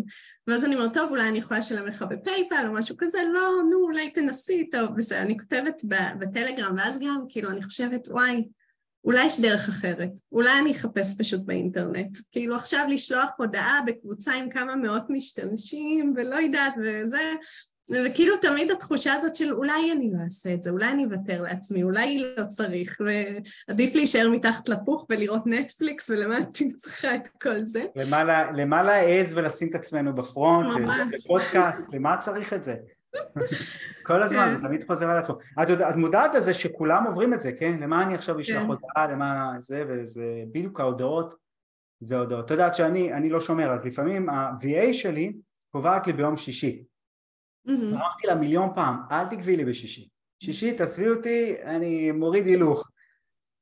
[0.47, 3.83] ואז אני אומרת, טוב, אולי אני יכולה לשלם לך בפייפל או משהו כזה, לא, נו,
[3.83, 5.83] אולי תנסי, טוב, בסדר, אני כותבת
[6.19, 8.45] בטלגרם, ואז גם, כאילו, אני חושבת, וואי,
[9.05, 12.17] אולי יש דרך אחרת, אולי אני אחפש פשוט באינטרנט.
[12.31, 17.33] כאילו עכשיו לשלוח הודעה בקבוצה עם כמה מאות משתמשים ולא יודעת וזה,
[17.93, 21.83] וכאילו תמיד התחושה הזאת של אולי אני לא אעשה את זה, אולי אני אוותר לעצמי,
[21.83, 23.01] אולי לא צריך,
[23.69, 27.85] ועדיף להישאר מתחת לפוך ולראות נטפליקס ולמה אני צריכה את כל זה.
[28.55, 30.75] למה להעז ולשים את עצמנו בפרונט,
[31.13, 32.75] לפודקאסט, למה צריך את זה?
[34.03, 34.67] כל הזמן, זה כן.
[34.67, 35.39] תמיד חוזר על עצמו.
[35.63, 37.79] את, את מודעת לזה שכולם עוברים את זה, כן?
[37.81, 38.69] למה אני עכשיו אשלח כן.
[38.69, 41.35] הודעה, למה זה, וזה בדיוק ההודעות,
[42.01, 42.45] זה הודעות.
[42.45, 45.33] את יודעת שאני לא שומר, אז לפעמים ה-VA שלי
[45.73, 46.85] קובעת לי ביום שישי.
[47.69, 50.09] אמרתי לה מיליון פעם, אל תקבעי לי בשישי.
[50.43, 52.91] שישי, תעזבי אותי, אני מוריד הילוך.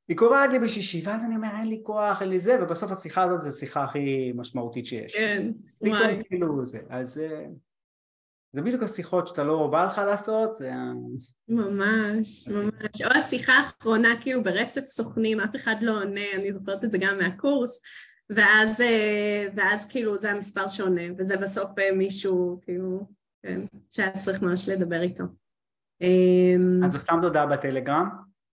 [0.07, 3.23] היא קובעת לי בשישי, ואז אני אומר, אין לי כוח, אין לי זה, ובסוף השיחה
[3.23, 5.15] הזאת זו השיחה הכי משמעותית שיש.
[5.15, 6.21] כן, וואי.
[6.27, 7.21] כאילו זה, אז...
[8.53, 10.71] זה בדיוק השיחות שאתה לא בא לך לעשות, זה...
[11.47, 13.01] ממש, ממש.
[13.05, 17.17] או השיחה האחרונה כאילו ברצף סוכנים, אף אחד לא עונה, אני זוכרת את זה גם
[17.17, 17.81] מהקורס,
[18.29, 23.07] ואז, אה, ואז כאילו זה המספר שעונה, וזה בסוף אה, מישהו, כאילו,
[23.43, 25.23] כן, שהיה צריך ממש לדבר איתו.
[26.01, 28.09] אמ, אז הוא שם הודעה בטלגרם?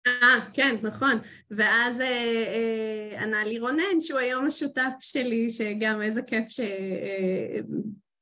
[0.06, 1.18] אה, כן, נכון.
[1.50, 6.60] ואז אה, אה, ענה לי רונן, שהוא היום השותף שלי, שגם איזה כיף ש...
[6.60, 7.60] אה,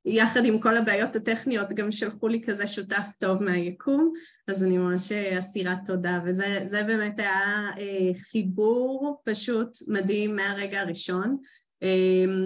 [0.09, 4.13] יחד עם כל הבעיות הטכניות גם שלחו לי כזה שותף טוב מהיקום,
[4.49, 11.37] אז אני ממש אסירת תודה, וזה באמת היה אה, חיבור פשוט מדהים מהרגע הראשון.
[11.83, 11.89] אה,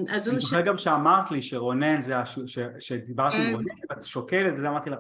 [0.08, 0.60] אז אני זוכר.
[0.60, 1.98] גם שאמרת לי שרונן.
[2.78, 3.52] שדיברתי עם כן.
[3.52, 4.96] רונן ואת שוקלת וזה אמרתי לה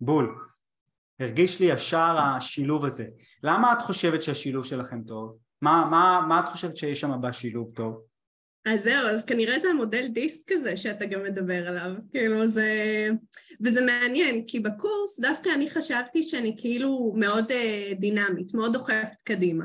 [0.00, 0.34] בול,
[1.20, 3.06] הרגיש לי ישר השילוב הזה.
[3.42, 5.36] למה את חושבת שהשילוב שלכם טוב?
[5.62, 8.07] מה, מה, מה את חושבת שיש שם בשילוב טוב?
[8.68, 12.72] אז זהו, אז כנראה זה המודל דיסק הזה שאתה גם מדבר עליו, כאילו זה...
[13.64, 19.64] וזה מעניין, כי בקורס דווקא אני חשבתי שאני כאילו מאוד uh, דינמית, מאוד דוחפת קדימה.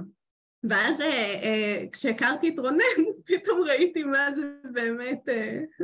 [0.63, 5.29] ואז uh, uh, כשהכרתי את רונן, פתאום ראיתי מה זה באמת...
[5.29, 5.83] Uh...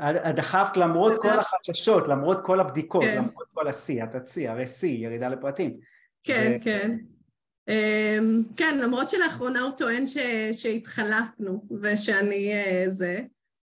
[0.00, 3.16] את דחפת למרות כל החששות, למרות כל הבדיקות, כן.
[3.16, 5.76] למרות כל השיא, את הצי, הרי שיא, ירידה לפרטים.
[6.22, 6.64] כן, ו...
[6.64, 6.96] כן.
[7.68, 10.16] אמ, כן, למרות שלאחרונה הוא טוען ש,
[10.52, 13.20] שהתחלפנו ושאני אה, זה,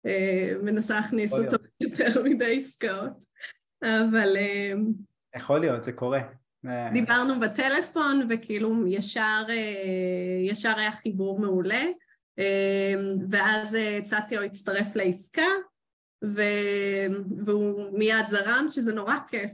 [0.07, 3.25] אה, מנסה להכניס אותו יותר מדי עסקאות,
[3.83, 4.37] אבל...
[4.37, 4.87] אמ,
[5.37, 6.21] יכול להיות, זה קורה.
[6.93, 11.85] דיברנו בטלפון וכאילו ישר, אה, ישר היה חיבור מעולה
[12.39, 15.47] אמ, ואז הצעתי לו להצטרף לעסקה
[16.25, 16.43] ו...
[17.47, 19.51] והוא מיד זרם, שזה נורא כיף.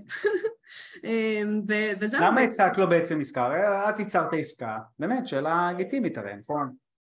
[1.05, 1.73] אמ, ו...
[2.01, 2.21] וזהו.
[2.25, 3.49] למה הצעת לו בעצם עסקה?
[3.89, 6.73] את ייצרת עסקה, באמת, שאלה לגיטימית הרי, נכון?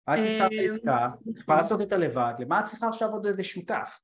[0.09, 3.43] את ייצרת אמ, עסקה, את יכולה לעשות אותה לבד, למה את צריכה עכשיו עוד איזה
[3.43, 3.99] שותף?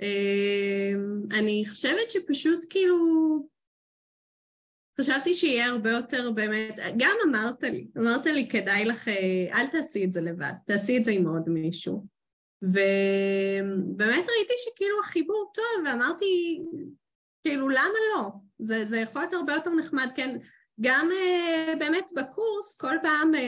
[0.00, 2.96] אמ, אני חושבת שפשוט כאילו
[5.00, 10.04] חשבתי שיהיה הרבה יותר באמת, גם אמרת לי, אמרת לי כדאי לך, אה, אל תעשי
[10.04, 12.13] את זה לבד, תעשי את זה עם עוד מישהו.
[12.64, 16.60] ובאמת ראיתי שכאילו החיבור טוב, ואמרתי,
[17.44, 18.30] כאילו למה לא?
[18.58, 20.36] זה, זה יכול להיות הרבה יותר נחמד, כן,
[20.80, 23.38] גם uh, באמת בקורס, כל פעם, uh,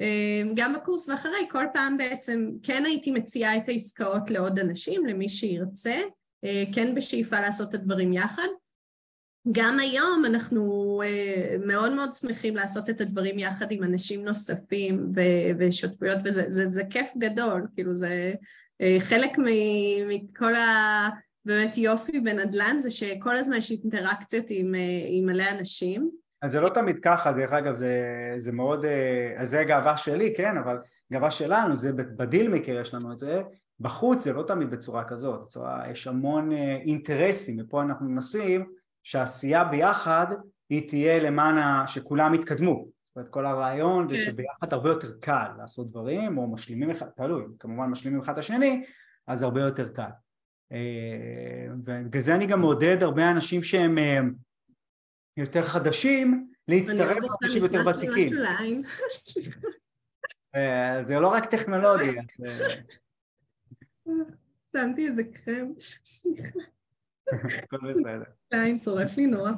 [0.00, 5.28] uh, גם בקורס ואחרי, כל פעם בעצם כן הייתי מציעה את העסקאות לעוד אנשים, למי
[5.28, 6.00] שירצה,
[6.46, 8.48] uh, כן בשאיפה לעשות את הדברים יחד.
[9.52, 15.12] גם היום אנחנו uh, מאוד מאוד שמחים לעשות את הדברים יחד עם אנשים נוספים
[15.58, 18.32] ושותפויות, וזה זה, זה כיף גדול, כאילו זה
[18.82, 19.30] uh, חלק
[20.08, 21.08] מכל ה...
[21.44, 26.10] באמת יופי בנדל"ן זה שכל הזמן יש אינטראקציות עם, אה, עם מלא אנשים.
[26.42, 27.94] אז זה לא תמיד ככה, דרך אגב, זה,
[28.36, 30.78] זה מאוד, אה, אז זה גאווה שלי, כן, אבל
[31.12, 33.42] גאווה שלנו, זה בדיל מקר יש לנו את זה,
[33.80, 38.72] בחוץ זה לא תמיד בצורה כזאת, בצורה, יש המון אה, אינטרסים, ופה אנחנו מנסים
[39.02, 40.26] שהעשייה ביחד
[40.70, 41.84] היא תהיה למען ה...
[41.86, 44.20] שכולם יתקדמו, זאת אומרת כל הרעיון זה כן.
[44.20, 48.84] שביחד הרבה יותר קל לעשות דברים, או משלימים אחד, תלוי, כמובן משלימים אחד את השני,
[49.26, 50.10] אז הרבה יותר קל.
[50.72, 54.18] אה, ובגלל זה אני גם מעודד הרבה אנשים שהם אה,
[55.36, 58.32] יותר חדשים להצטרף לאנשים יותר ותיקים.
[60.54, 62.22] אה, זה לא רק טכנולוגיה.
[64.72, 65.72] שמתי איזה קרם,
[66.04, 66.58] סליחה.
[67.28, 68.22] הכל בסדר.
[68.50, 69.52] עין שורף לי נורא.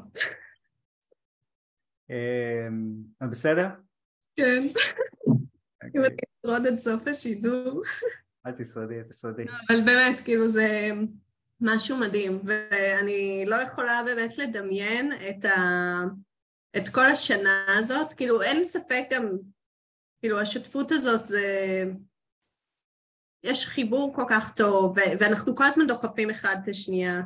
[3.31, 3.68] בסדר?
[4.37, 4.62] כן.
[5.96, 7.83] אם אני אשרוד עד סוף השידור.
[8.46, 9.42] אל תשרדי, תשרדי.
[9.42, 10.90] אבל באמת, כאילו זה
[11.61, 15.59] משהו מדהים, ואני לא יכולה באמת לדמיין את, ה...
[16.77, 19.29] את כל השנה הזאת, כאילו אין ספק גם,
[20.20, 21.85] כאילו השותפות הזאת זה...
[23.42, 27.20] יש חיבור כל כך טוב, ואנחנו כל הזמן דוחפים אחד את השנייה,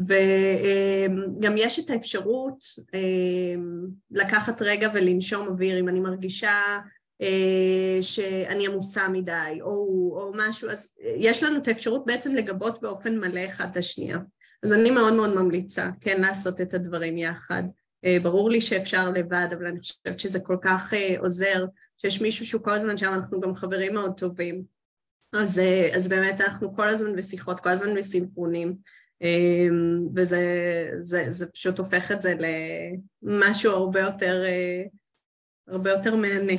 [0.00, 2.64] וגם יש את האפשרות
[4.10, 6.80] לקחת רגע ולנשום אוויר, אם אני מרגישה
[7.22, 9.70] אה, שאני עמוסה מדי או,
[10.16, 14.18] או משהו, אז יש לנו את האפשרות בעצם לגבות באופן מלא אחד את השנייה.
[14.62, 17.62] אז אני מאוד מאוד ממליצה כן לעשות את הדברים יחד.
[18.04, 21.66] אה, ברור לי שאפשר לבד, אבל אני חושבת שזה כל כך אה, עוזר,
[21.98, 24.62] שיש מישהו שהוא כל הזמן שם, אנחנו גם חברים מאוד טובים.
[25.32, 25.60] אז,
[25.94, 28.76] אז באמת אנחנו כל הזמן בשיחות, כל הזמן בסינכרונים,
[30.16, 30.40] וזה
[31.00, 32.34] זה, זה פשוט הופך את זה
[33.22, 34.42] למשהו הרבה יותר,
[35.68, 36.52] הרבה יותר מהנה.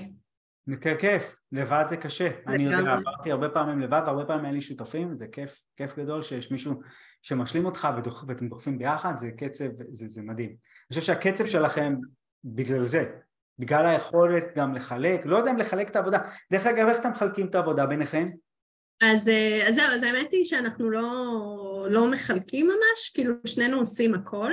[0.68, 4.62] יותר כיף, לבד זה קשה, אני יודע, עברתי הרבה פעמים לבד והרבה פעמים אין לי
[4.62, 6.82] שותפים, זה כיף, כיף גדול שיש מישהו
[7.22, 10.50] שמשלים אותך ודוח, ואתם דוחפים ביחד, זה קצב, זה, זה מדהים.
[10.50, 11.96] אני חושב שהקצב שלכם
[12.44, 13.06] בגלל זה,
[13.60, 16.20] בגלל היכולת גם לחלק, לא יודע אם לחלק את העבודה,
[16.52, 18.30] דרך אגב איך אתם מחלקים את העבודה ביניכם?
[19.02, 24.14] אז, אה, אז זהו, אז האמת היא שאנחנו לא, לא מחלקים ממש, כאילו שנינו עושים
[24.14, 24.52] הכל,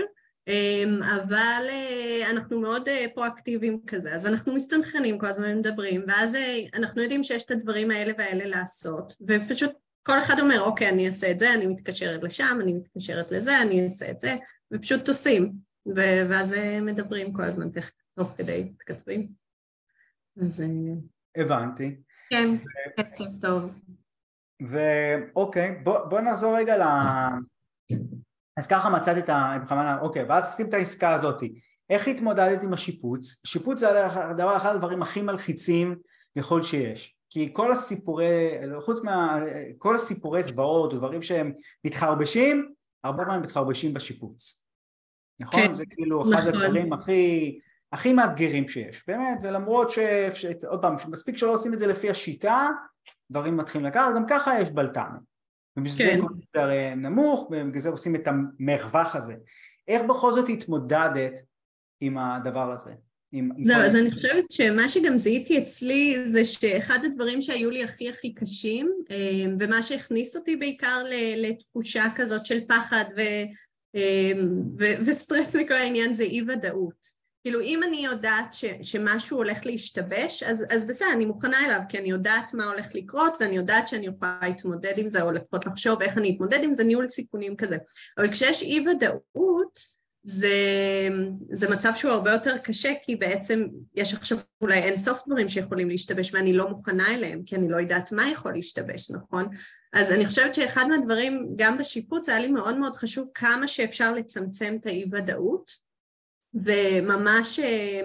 [0.49, 6.37] אמ, אבל אה, אנחנו מאוד אה, פרואקטיביים כזה, אז אנחנו מסתנכרנים כל הזמן מדברים, ואז
[6.75, 11.31] אנחנו יודעים שיש את הדברים האלה והאלה לעשות, ופשוט כל אחד אומר, אוקיי, אני אעשה
[11.31, 14.35] את זה, אני מתקשרת לשם, אני מתקשרת לזה, אני אעשה את זה,
[14.73, 15.53] ופשוט עושים,
[15.97, 17.69] ואז מדברים כל הזמן
[18.15, 19.29] תוך כדי מתכתבים.
[20.43, 20.63] אז...
[21.37, 21.97] הבנתי.
[22.31, 22.57] כן,
[22.97, 23.75] קצב טוב.
[24.61, 26.83] ואוקיי, בוא, בוא נחזור רגע ל...
[28.57, 29.53] אז ככה מצאתי את ה...
[29.63, 31.43] בכוונה, אוקיי, ואז עושים את העסקה הזאת.
[31.91, 33.43] איך התמודדת עם השיפוץ?
[33.47, 35.97] שיפוץ זה הדבר, אחד הדברים הכי מלחיצים
[36.37, 37.15] יכול שיש.
[37.31, 39.39] כי כל הסיפורי, חוץ מה...
[39.79, 41.53] כל הסיפורי זוועות, דברים שהם
[41.85, 42.73] מתחרבשים,
[43.05, 44.67] הרבה פעמים מתחרבשים בשיפוץ.
[45.41, 45.61] נכון?
[45.61, 46.49] כן, זה כאילו אחד נכון.
[46.49, 47.59] הדברים הכי,
[47.93, 49.91] הכי מאתגרים שיש, באמת, ולמרות.
[49.91, 49.99] ש...
[50.69, 52.69] עוד פעם, מספיק שלא עושים את זה לפי השיטה,
[53.31, 55.21] דברים מתחילים לקחת, גם ככה יש בלת"מים.
[55.77, 56.21] ובשביל כן.
[56.21, 59.35] זה יותר נמוך, ובגלל זה עושים את המרווח הזה.
[59.89, 61.39] איך בכל זאת התמודדת
[62.01, 62.93] עם הדבר הזה?
[63.65, 68.35] זהו, אז אני חושבת שמה שגם זיהיתי אצלי זה שאחד הדברים שהיו לי הכי הכי
[68.35, 69.17] קשים, אה,
[69.61, 71.03] ומה שהכניס אותי בעיקר
[71.37, 73.21] לתחושה כזאת של פחד ו,
[73.97, 74.33] אה,
[74.79, 77.18] ו, וסטרס מכל העניין זה אי ודאות.
[77.43, 81.99] כאילו אם אני יודעת ש, שמשהו הולך להשתבש, אז, אז בסדר, אני מוכנה אליו, כי
[81.99, 86.03] אני יודעת מה הולך לקרות ואני יודעת שאני יכולה להתמודד עם זה, או לפחות לחשוב
[86.03, 87.77] איך אני אתמודד עם זה, ניהול סיכונים כזה.
[88.19, 90.49] אבל כשיש אי ודאות, זה,
[91.53, 95.89] זה מצב שהוא הרבה יותר קשה, כי בעצם יש עכשיו אולי אין סוף דברים שיכולים
[95.89, 99.49] להשתבש ואני לא מוכנה אליהם, כי אני לא יודעת מה יכול להשתבש, נכון?
[99.93, 104.77] אז אני חושבת שאחד מהדברים, גם בשיפוץ, היה לי מאוד מאוד חשוב כמה שאפשר לצמצם
[104.81, 105.88] את האי ודאות.
[106.55, 108.01] וממש, אה,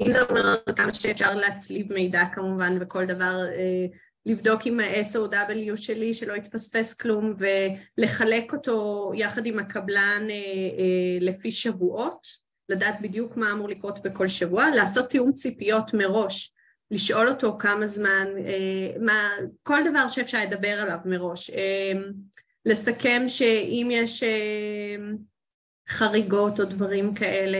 [0.00, 3.86] אם זה אומר כמה שאפשר להצליב מידע כמובן וכל דבר, אה,
[4.26, 12.46] לבדוק עם ה-SOW שלי שלא יתפספס כלום ולחלק אותו יחד עם הקבלן אה, לפי שבועות,
[12.68, 16.52] לדעת בדיוק מה אמור לקרות בכל שבוע, לעשות תיאום ציפיות מראש,
[16.90, 18.26] לשאול אותו כמה זמן,
[19.00, 19.28] מה,
[19.62, 21.50] כל דבר שאפשר לדבר עליו מראש,
[22.66, 24.22] לסכם שאם יש
[25.88, 27.58] חריגות או דברים כאלה,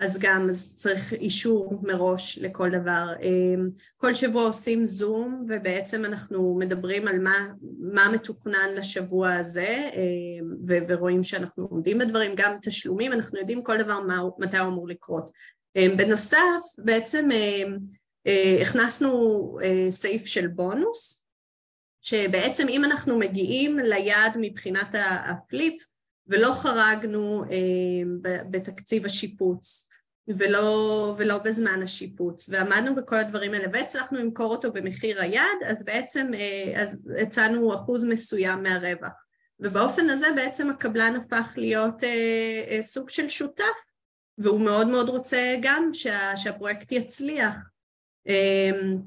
[0.00, 3.12] אז גם אז צריך אישור מראש לכל דבר.
[3.96, 7.48] כל שבוע עושים זום ובעצם אנחנו מדברים על מה,
[7.80, 9.90] מה מתוכנן לשבוע הזה
[10.88, 15.30] ורואים שאנחנו עומדים בדברים, גם תשלומים, אנחנו יודעים כל דבר מה, מתי הוא אמור לקרות.
[15.96, 17.28] בנוסף, בעצם
[18.60, 19.58] הכנסנו
[19.90, 21.26] סעיף של בונוס,
[22.02, 25.82] שבעצם אם אנחנו מגיעים ליעד מבחינת הפליפ
[26.26, 27.44] ולא חרגנו
[28.50, 29.88] בתקציב השיפוץ
[30.28, 32.48] ולא, ולא בזמן השיפוץ.
[32.48, 36.30] ועמדנו בכל הדברים האלה והצלחנו למכור אותו במחיר היעד אז בעצם
[36.76, 39.12] אז הצענו אחוז מסוים מהרווח.
[39.60, 42.02] ובאופן הזה בעצם הקבלן הפך להיות
[42.80, 43.64] סוג של שותף
[44.38, 47.56] והוא מאוד מאוד רוצה גם שה, שהפרויקט יצליח.
[48.26, 48.98] אמ,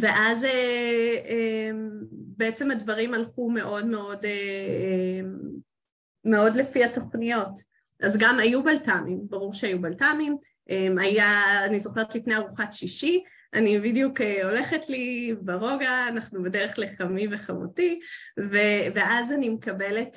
[0.00, 5.38] ואז אה, אמ, בעצם הדברים הלכו מאוד מאוד אמ,
[6.24, 7.72] מאוד לפי התוכניות.
[8.02, 10.36] אז גם היו בלת"מים, ברור שהיו בלת"מים,
[10.98, 13.22] היה, אני זוכרת לפני ארוחת שישי,
[13.54, 18.00] אני בדיוק אה, הולכת לי ברוגע, אנחנו בדרך לחמי וחמותי,
[18.94, 20.16] ואז אני מקבלת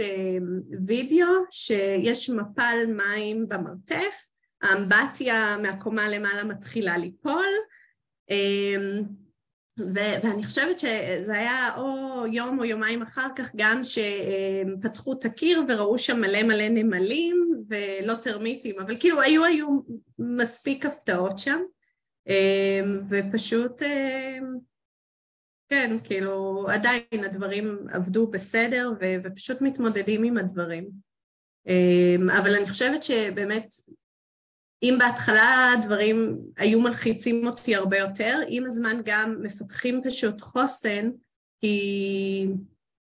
[0.86, 4.26] וידאו שיש מפל מים במרתף,
[4.62, 7.45] האמבטיה מהקומה למעלה מתחילה ליפול,
[9.80, 9.86] אמ,
[10.23, 15.97] ואני חושבת שזה היה או יום או יומיים אחר כך גם שפתחו את הקיר וראו
[15.97, 19.67] שם מלא מלא נמלים ולא טרמיטים, אבל כאילו היו היו
[20.19, 21.61] מספיק הפתעות שם
[22.28, 24.55] אמ, ופשוט אמ,
[25.69, 28.91] כן, כאילו עדיין הדברים עבדו בסדר
[29.23, 30.89] ופשוט מתמודדים עם הדברים.
[32.39, 33.73] אבל אני חושבת שבאמת
[34.84, 41.09] אם בהתחלה הדברים היו מלחיצים אותי הרבה יותר, עם הזמן גם מפתחים פשוט חוסן,
[41.61, 42.47] כי,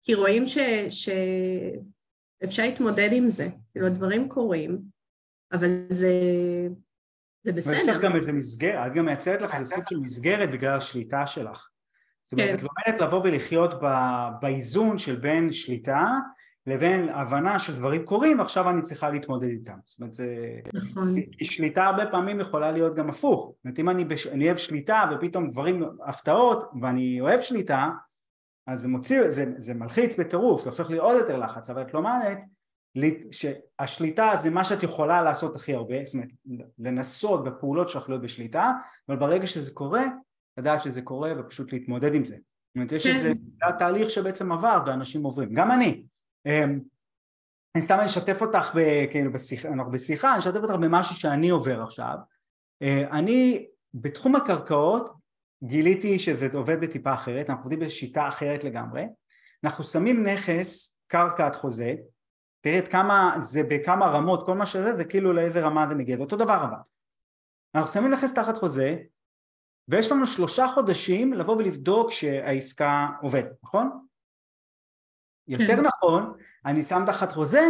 [0.03, 0.57] כי רואים ש,
[0.89, 4.79] שאפשר להתמודד עם זה, כאילו הדברים קורים,
[5.53, 6.11] אבל זה,
[7.43, 7.73] זה בסדר.
[7.73, 11.27] ויש לך גם איזה מסגרת, את גם מייצרת לך איזה סוג של מסגרת בגלל השליטה
[11.27, 11.69] שלך.
[12.23, 12.55] זאת אומרת, כן.
[12.55, 13.71] את לומדת לבוא ולחיות
[14.41, 16.05] באיזון של בין שליטה
[16.67, 19.77] לבין הבנה שדברים קורים ועכשיו אני צריכה להתמודד איתם.
[19.85, 20.35] זאת אומרת, זה...
[20.73, 21.15] נכון.
[21.41, 23.53] שליטה הרבה פעמים יכולה להיות גם הפוך.
[23.55, 24.27] זאת אומרת, אם אני, בש...
[24.27, 27.89] אני אוהב שליטה ופתאום דברים, הפתעות, ואני אוהב שליטה,
[28.67, 31.93] אז זה מוציא, זה, זה מלחיץ בטירוף, זה הופך לי עוד יותר לחץ, אבל את
[31.93, 32.37] לומדת
[33.31, 36.29] שהשליטה זה מה שאת יכולה לעשות הכי הרבה, זאת אומרת,
[36.79, 38.71] לנסות בפעולות שלך להיות בשליטה,
[39.09, 40.05] אבל ברגע שזה קורה,
[40.57, 42.35] לדעת שזה קורה ופשוט להתמודד עם זה.
[42.35, 43.15] זאת אומרת, יש כן.
[43.15, 43.33] איזה
[43.79, 46.03] תהליך שבעצם עבר ואנשים עוברים, גם אני,
[47.75, 48.71] אני סתם אשתף אותך,
[49.11, 52.15] כאילו בשיחה, אנחנו בשיחה, אני אשתף אותך במשהו שאני עובר עכשיו.
[52.81, 55.09] אה, אני בתחום הקרקעות
[55.63, 59.05] גיליתי שזה עובד בטיפה אחרת, אנחנו עובדים בשיטה אחרת לגמרי.
[59.63, 61.95] אנחנו שמים נכס, קרקעת חוזה,
[62.61, 66.15] תראה את כמה, זה בכמה רמות, כל מה שזה, זה כאילו לאיזה רמה זה מגיע,
[66.15, 66.77] זה אותו דבר אבל.
[67.75, 68.97] אנחנו שמים נכס תחת חוזה,
[69.87, 74.05] ויש לנו שלושה חודשים לבוא ולבדוק שהעסקה עובדת, נכון?
[75.47, 75.81] יותר כן.
[75.81, 76.33] נכון,
[76.65, 77.69] אני שם תחת חוזה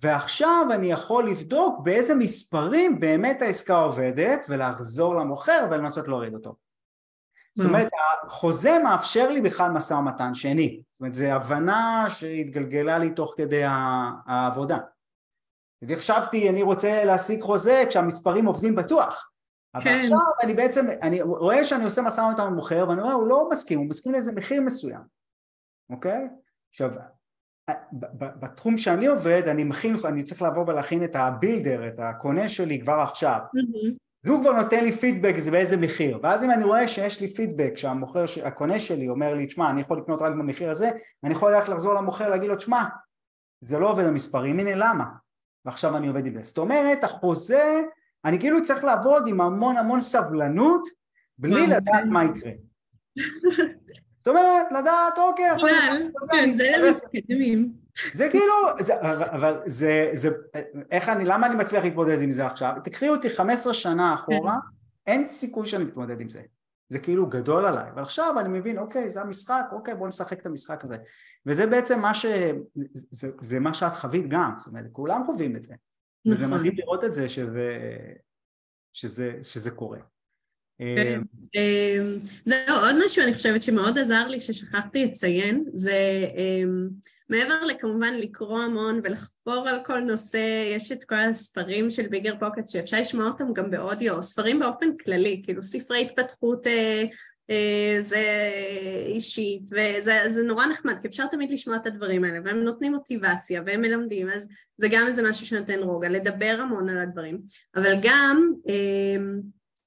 [0.00, 6.56] ועכשיו אני יכול לבדוק באיזה מספרים באמת העסקה עובדת ולחזור למוכר ולנסות להוריד אותו.
[7.54, 7.68] זאת mm.
[7.68, 7.88] אומרת,
[8.26, 10.82] החוזה מאפשר לי בכלל משא ומתן שני.
[10.92, 13.62] זאת אומרת, זו הבנה שהתגלגלה לי תוך כדי
[14.26, 14.78] העבודה.
[15.94, 19.30] חשבתי, אני רוצה להשיג חוזה כשהמספרים עובדים בטוח.
[19.74, 19.98] אבל כן.
[19.98, 23.48] עכשיו אני בעצם, אני רואה שאני עושה משא ומתן עם מוכר ואני רואה, הוא לא
[23.50, 25.00] מסכים, הוא מסכים לאיזה מחיר מסוים,
[25.90, 26.28] אוקיי?
[26.76, 26.90] עכשיו,
[28.14, 32.92] בתחום שאני עובד, אני מכין, אני צריך לבוא ולהכין את הבילדר, את הקונה שלי כבר
[32.92, 33.38] עכשיו.
[33.40, 33.92] Mm-hmm.
[34.24, 37.76] והוא כבר נותן לי פידבק זה באיזה מחיר, ואז אם אני רואה שיש לי פידבק
[37.76, 40.90] שהמוכר, הקונה שלי אומר לי, תשמע, אני יכול לקנות רק במחיר הזה,
[41.24, 42.84] אני יכול ללכת לחזור למוכר להגיד לו, תשמע,
[43.60, 45.04] זה לא עובד המספרים, הנה למה,
[45.64, 46.40] ועכשיו אני עובד עם זה.
[46.42, 47.82] זאת אומרת, החוזה,
[48.24, 50.88] אני כאילו צריך לעבוד עם המון המון סבלנות,
[51.38, 52.52] בלי לדעת מה יקרה.
[54.26, 56.12] זאת אומרת, לדעת, אוקיי, יכול להיות...
[56.30, 57.72] כן, זה מתקדמים.
[58.12, 58.54] זה כאילו,
[59.10, 60.30] אבל זה, זה,
[60.90, 62.72] איך אני, למה אני מצליח להתמודד עם זה עכשיו?
[62.84, 65.12] תקחי אותי 15 שנה אחורה, כן.
[65.12, 66.42] אין סיכוי שאני מתמודד עם זה.
[66.88, 70.84] זה כאילו גדול עליי, ועכשיו אני מבין, אוקיי, זה המשחק, אוקיי, בוא נשחק את המשחק
[70.84, 70.96] הזה.
[71.46, 72.26] וזה בעצם מה ש...
[73.10, 75.74] זה, זה מה שאת חווית גם, זאת אומרת, כולם חווים את זה.
[76.26, 76.58] וזה נכון.
[76.58, 77.78] מדהים לראות את זה שזה,
[78.92, 79.98] שזה, שזה קורה.
[80.78, 81.20] כן.
[81.54, 86.88] אמ, זהו, עוד משהו אני חושבת שמאוד עזר לי ששכחתי לציין, זה אמ,
[87.28, 92.68] מעבר לכמובן לקרוא המון ולחפור על כל נושא, יש את כל הספרים של ביגר פוקט
[92.68, 97.04] שאפשר לשמוע אותם גם באודיו, ספרים באופן כללי, כאילו ספרי התפתחות אה,
[97.50, 98.50] אה, זה
[99.06, 103.80] אישית, וזה נורא נחמד, כי אפשר תמיד לשמוע את הדברים האלה, והם נותנים מוטיבציה, והם
[103.80, 104.48] מלמדים, אז
[104.78, 107.40] זה גם איזה משהו שנותן רוגע, לדבר המון על הדברים,
[107.76, 108.52] אבל גם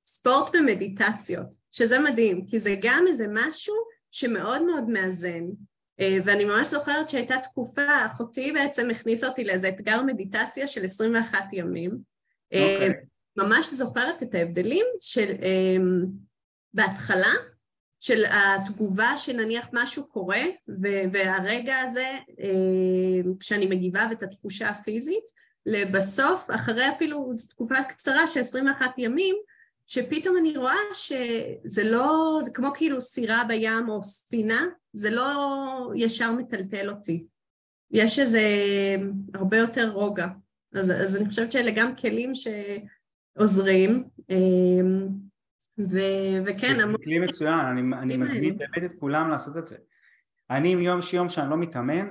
[0.09, 3.75] ספורט ומדיטציות, שזה מדהים, כי זה גם איזה משהו
[4.11, 5.43] שמאוד מאוד מאזן,
[5.99, 11.39] אה, ואני ממש זוכרת שהייתה תקופה, אחותי בעצם הכניסה אותי לאיזה אתגר מדיטציה של 21
[11.53, 12.57] ימים, okay.
[12.57, 12.93] אוקיי.
[13.37, 15.33] ממש זוכרת את ההבדלים של
[16.73, 17.33] בהתחלה
[17.99, 20.41] של התגובה שנניח משהו קורה
[21.11, 25.23] והרגע הזה אה, כשאני מגיבה ואת התחושה הפיזית
[25.65, 29.35] לבסוף אחרי אפילו תקופה קצרה של 21 ימים
[29.89, 36.31] שפתאום אני רואה שזה לא, זה כמו כאילו סירה בים או ספינה, זה לא ישר
[36.31, 37.25] מטלטל אותי.
[37.91, 38.41] יש איזה
[39.33, 40.27] הרבה יותר רוגע.
[40.73, 44.03] אז, אז אני חושבת שאלה גם כלים שעוזרים.
[44.29, 44.35] אה,
[45.79, 46.91] ו- וכן, המון...
[46.91, 49.77] זה כלי מצוין, אני, אני מזמין באמת את כולם לעשות את זה.
[50.49, 52.09] אני עם יום שיום שאני לא מתאמן,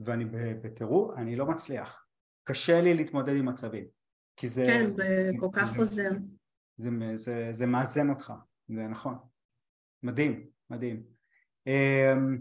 [0.00, 0.24] ואני
[0.62, 2.04] בטירוף, אני לא מצליח.
[2.44, 3.84] קשה לי להתמודד עם מצבים.
[4.36, 4.64] כי זה...
[4.66, 6.10] כן, זה כל כך עוזר.
[6.76, 8.32] זה, זה, זה, מאזן אותך,
[8.68, 9.18] זה נכון.
[10.02, 11.02] מדהים, מדהים.
[11.66, 12.38] אמ,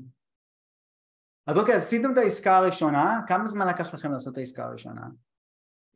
[1.48, 5.02] אז אוקיי, אז עשיתם את העסקה הראשונה, כמה זמן לקח לכם לעשות את העסקה הראשונה?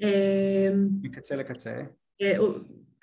[0.02, 1.82] אמ, מקצה לקצה.
[2.22, 2.38] אה,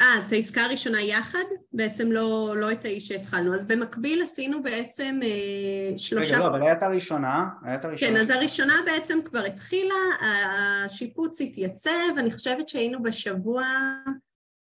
[0.01, 1.45] אה, את העסקה הראשונה יחד?
[1.73, 3.55] בעצם לא, לא את האיש שהתחלנו.
[3.55, 6.35] אז במקביל עשינו בעצם אה, שלושה...
[6.35, 8.11] רגע, לא, אבל הייתה הראשונה, הייתה הראשונה.
[8.11, 13.63] כן, אז הראשונה בעצם כבר התחילה, השיפוץ התייצב, אני חושבת שהיינו בשבוע,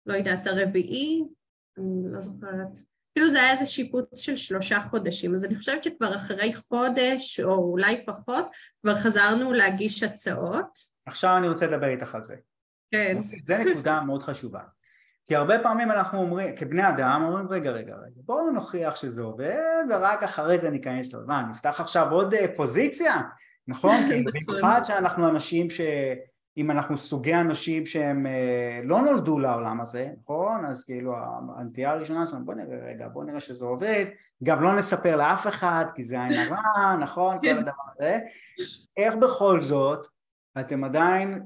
[0.06, 1.24] לא יודעת, הרביעי,
[1.78, 2.80] אני לא זוכרת.
[3.14, 7.56] כאילו זה היה איזה שיפוץ של שלושה חודשים, אז אני חושבת שכבר אחרי חודש, או
[7.56, 8.45] אולי פחות,
[8.82, 10.78] כבר חזרנו להגיש הצעות.
[11.06, 12.36] עכשיו אני רוצה לדבר איתך על זה.
[12.91, 13.18] כן.
[13.41, 14.62] זה נקודה מאוד חשובה.
[15.26, 19.84] כי הרבה פעמים אנחנו אומרים, כבני אדם, אומרים רגע רגע רגע בואו נוכיח שזה עובד
[19.89, 23.22] ורק אחרי זה ניכנס לו, מה נפתח עכשיו עוד אה, פוזיציה,
[23.68, 23.95] נכון?
[24.10, 25.82] כי במיוחד שאנחנו אנשים ש...
[26.58, 30.66] אם אנחנו סוגי אנשים שהם אה, לא נולדו לעולם הזה, נכון?
[30.66, 31.16] אז כאילו
[31.58, 34.06] הנטייה הראשונה שלנו בוא נראה רגע, בוא נראה שזה עובד,
[34.43, 37.38] גם לא נספר לאף אחד כי זה עין הרע, נכון?
[37.41, 38.20] כל הדבר הזה.
[38.97, 40.08] איך בכל זאת
[40.60, 41.43] אתם עדיין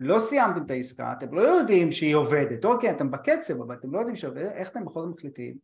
[0.00, 3.98] לא סיימתם את העסקה, אתם לא יודעים שהיא עובדת, אוקיי, אתם בקצב, אבל אתם לא
[3.98, 5.56] יודעים שהיא עובדת, איך אתם בכל זאת מחליטים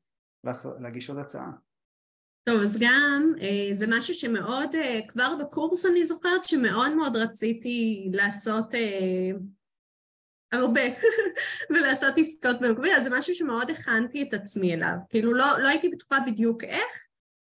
[0.78, 1.50] להגיש עוד הצעה?
[2.44, 8.08] טוב, אז גם אה, זה משהו שמאוד, אה, כבר בקורס אני זוכרת שמאוד מאוד רציתי
[8.12, 9.30] לעשות אה,
[10.52, 10.80] הרבה
[11.70, 15.88] ולעשות עסקות במקביל, אז זה משהו שמאוד הכנתי את עצמי אליו, כאילו לא, לא הייתי
[15.88, 17.06] בטוחה בדיוק איך,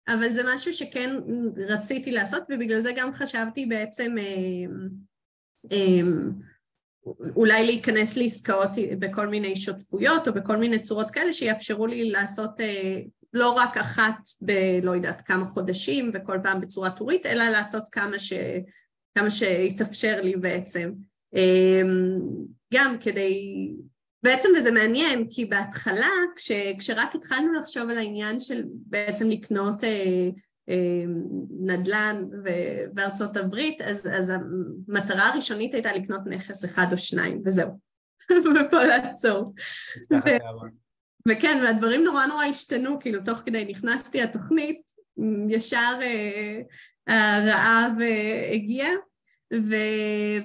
[0.08, 1.16] אבל זה משהו שכן
[1.68, 4.14] רציתי לעשות ובגלל זה גם חשבתי בעצם
[7.36, 13.00] אולי להיכנס לעסקאות בכל מיני שותפויות או בכל מיני צורות כאלה שיאפשרו לי לעשות אה,
[13.32, 18.32] לא רק אחת בלא יודעת כמה חודשים וכל פעם בצורה טורית, אלא לעשות כמה, ש...
[19.14, 20.92] כמה שיתאפשר לי בעצם.
[21.34, 22.18] אמ,
[22.74, 23.68] גם כדי...
[24.24, 26.52] בעצם וזה מעניין, כי בהתחלה, כש...
[26.78, 30.28] כשרק התחלנו לחשוב על העניין של בעצם לקנות אה,
[31.60, 32.24] נדל"ן
[32.92, 34.32] בארצות הברית, אז, אז
[34.88, 37.78] המטרה הראשונית הייתה לקנות נכס אחד או שניים, וזהו.
[38.66, 39.52] ופה לעצור.
[41.28, 44.82] וכן, והדברים נורא נורא השתנו, כאילו תוך כדי נכנסתי לתוכנית,
[45.48, 46.60] ישר אה,
[47.08, 48.86] הרעב אה, הגיע,
[49.54, 49.74] ו,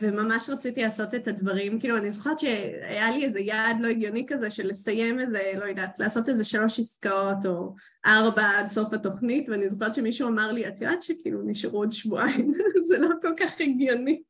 [0.02, 4.50] וממש רציתי לעשות את הדברים, כאילו אני זוכרת שהיה לי איזה יעד לא הגיוני כזה
[4.50, 7.76] של לסיים איזה, לא יודעת, לעשות איזה שלוש עסקאות או
[8.06, 12.54] ארבע עד סוף התוכנית, ואני זוכרת שמישהו אמר לי, את יודעת שכאילו נשארו עוד שבועיים,
[12.90, 14.22] זה לא כל כך הגיוני.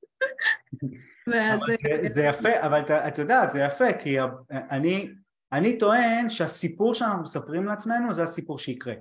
[1.27, 1.59] ואז...
[1.59, 4.17] זה, זה יפה, אבל את יודעת, זה יפה, כי
[4.51, 5.09] אני,
[5.53, 8.93] אני טוען שהסיפור שאנחנו מספרים לעצמנו זה הסיפור שיקרה.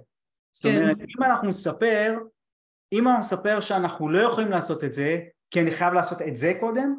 [0.53, 0.82] זאת כן.
[0.82, 2.18] אומרת, אם אנחנו נספר,
[2.92, 5.18] אם אנחנו נספר שאנחנו לא יכולים לעשות את זה,
[5.51, 6.97] כי אני חייב לעשות את זה קודם,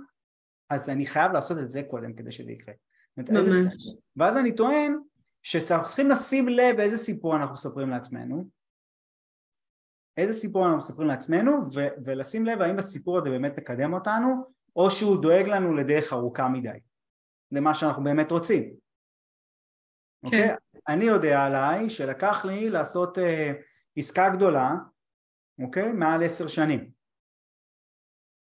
[0.69, 2.73] אז אני חייב לעשות את זה קודם כדי שזה יקרה.
[3.17, 3.73] ממש.
[4.15, 4.97] ואז אני טוען
[5.43, 8.49] שאנחנו צריכים לשים לב איזה סיפור אנחנו מספרים לעצמנו,
[10.17, 14.45] איזה סיפור אנחנו מספרים לעצמנו, ו- ולשים לב האם הסיפור הזה באמת מקדם אותנו,
[14.75, 16.79] או שהוא דואג לנו לדרך ארוכה מדי,
[17.51, 18.86] למה שאנחנו באמת רוצים.
[20.21, 20.27] כן.
[20.27, 20.55] אוקיי?
[20.87, 23.21] אני יודע עליי שלקח לי לעשות uh,
[23.97, 24.71] עסקה גדולה,
[25.61, 25.91] אוקיי?
[25.91, 26.89] מעל עשר שנים.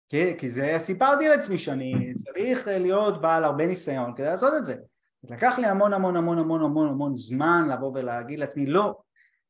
[0.10, 4.76] כי, כי זה סיפרתי לעצמי שאני צריך להיות בעל הרבה ניסיון כדי לעשות את זה
[5.24, 9.02] לקח לי המון המון המון המון המון המון זמן לבוא ולהגיד לעצמי לא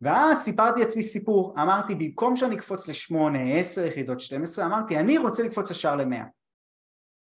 [0.01, 5.43] ואז סיפרתי לעצמי סיפור, אמרתי במקום שאני אקפוץ לשמונה, עשר יחידות, 12, אמרתי אני רוצה
[5.43, 6.25] לקפוץ ישר למאה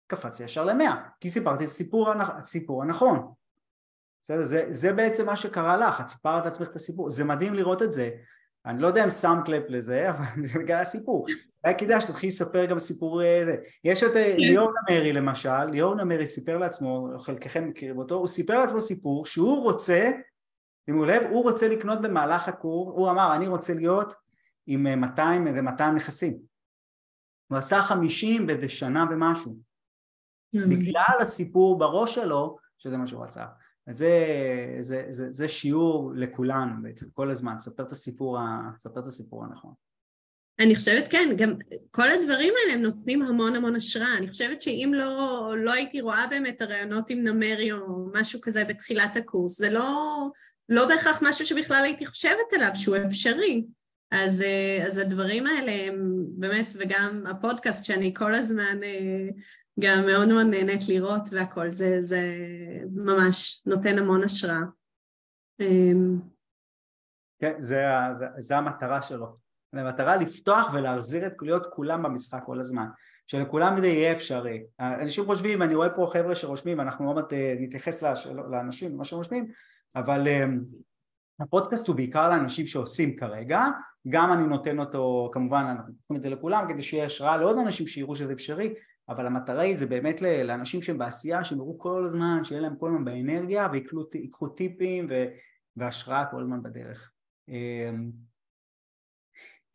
[0.07, 3.33] קפצתי ישר למאה כי סיפרתי את הסיפור, הסיפור הנכון
[4.27, 7.81] זה, זה, זה בעצם מה שקרה לך, את סיפרת לעצמך את הסיפור, זה מדהים לראות
[7.81, 8.09] את זה
[8.65, 11.25] אני לא יודע אם שמת לב לזה, אבל זה בגלל הסיפור.
[11.63, 13.23] היה כדאי שתתחיל לספר גם סיפור...
[13.23, 14.37] אה, יש את אה, כן.
[14.37, 19.63] ליאור נמרי למשל, ליאור נמרי סיפר לעצמו, חלקכם מכירים אותו, הוא סיפר לעצמו סיפור שהוא
[19.63, 20.11] רוצה,
[20.85, 24.13] שימו לב, הוא רוצה לקנות במהלך הקור, הוא אמר אני רוצה להיות
[24.67, 26.37] עם 200, אה, איזה 200 נכסים.
[27.47, 29.57] הוא עשה 50 באיזה שנה ומשהו.
[30.53, 33.45] בגלל הסיפור בראש שלו, שזה מה שהוא רצה.
[33.89, 34.09] זה,
[34.79, 38.37] זה, זה, זה שיעור לכולנו בעצם, כל הזמן, ספר את הסיפור,
[38.77, 39.73] ספר את הסיפור הנכון.
[40.59, 41.53] אני חושבת כן, גם
[41.91, 44.17] כל הדברים האלה הם נותנים המון המון השראה.
[44.17, 49.17] אני חושבת שאם לא, לא הייתי רואה באמת הרעיונות עם נמרי או משהו כזה בתחילת
[49.17, 50.15] הקורס, זה לא,
[50.69, 53.65] לא בהכרח משהו שבכלל הייתי חושבת עליו שהוא אפשרי.
[54.11, 54.43] אז,
[54.87, 58.79] אז הדברים האלה הם באמת, וגם הפודקאסט שאני כל הזמן
[59.79, 62.21] גם מאוד מאוד נהנית לראות והכל, זה, זה
[62.91, 64.61] ממש נותן המון השראה.
[65.59, 66.19] אמ,
[67.39, 69.37] כן, זה, זה, זה המטרה שלו.
[69.73, 72.85] המטרה לפתוח ולהחזיר את להיות כולם במשחק כל הזמן.
[73.27, 74.63] שלכולם זה יהיה אפשרי.
[74.79, 78.03] אנשים חושבים, אני רואה פה חבר'ה שרושמים, אנחנו עוד מעט אה, נתייחס
[78.51, 79.51] לאנשים, מה שרושמים,
[79.95, 80.59] אבל אמ,
[81.39, 83.61] הפודקאסט הוא בעיקר לאנשים שעושים כרגע,
[84.09, 87.87] גם אני נותן אותו, כמובן אנחנו נותנים את זה לכולם כדי שיהיה השראה לעוד אנשים
[87.87, 88.73] שיראו שזה אפשרי,
[89.09, 92.89] אבל המטרה היא זה באמת לאנשים שהם בעשייה, שהם יראו כל הזמן, שיהיה להם כל
[92.89, 95.07] הזמן באנרגיה ויקחו טיפים
[95.75, 97.11] והשראה כל הזמן בדרך.
[97.49, 98.11] אמ,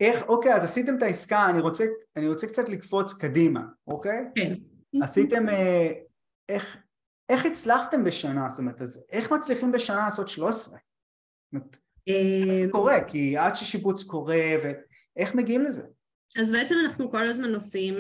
[0.00, 1.84] איך, אוקיי, אז עשיתם את העסקה, אני רוצה,
[2.16, 4.24] אני רוצה קצת לקפוץ קדימה, אוקיי?
[4.34, 4.54] כן.
[5.02, 5.92] עשיתם, אה,
[6.48, 6.76] איך,
[7.28, 10.78] איך הצלחתם בשנה, זאת אומרת, אז איך מצליחים בשנה לעשות 13?
[10.78, 10.82] זאת
[11.52, 11.76] אומרת,
[12.06, 13.04] זה אמ, קורה?
[13.04, 15.82] כי עד ששיפוץ קורה, ואיך מגיעים לזה?
[16.36, 17.94] אז בעצם אנחנו כל הזמן עושים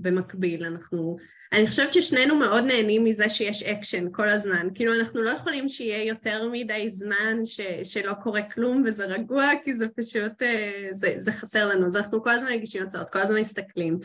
[0.00, 1.16] במקביל, אנחנו...
[1.52, 6.04] אני חושבת ששנינו מאוד נהנים מזה שיש אקשן כל הזמן, כאילו אנחנו לא יכולים שיהיה
[6.04, 11.32] יותר מדי זמן ש, שלא קורה כלום וזה רגוע, כי זה פשוט, אה, זה, זה
[11.32, 13.98] חסר לנו, אז אנחנו כל הזמן מגישים הצעות, כל הזמן מסתכלים.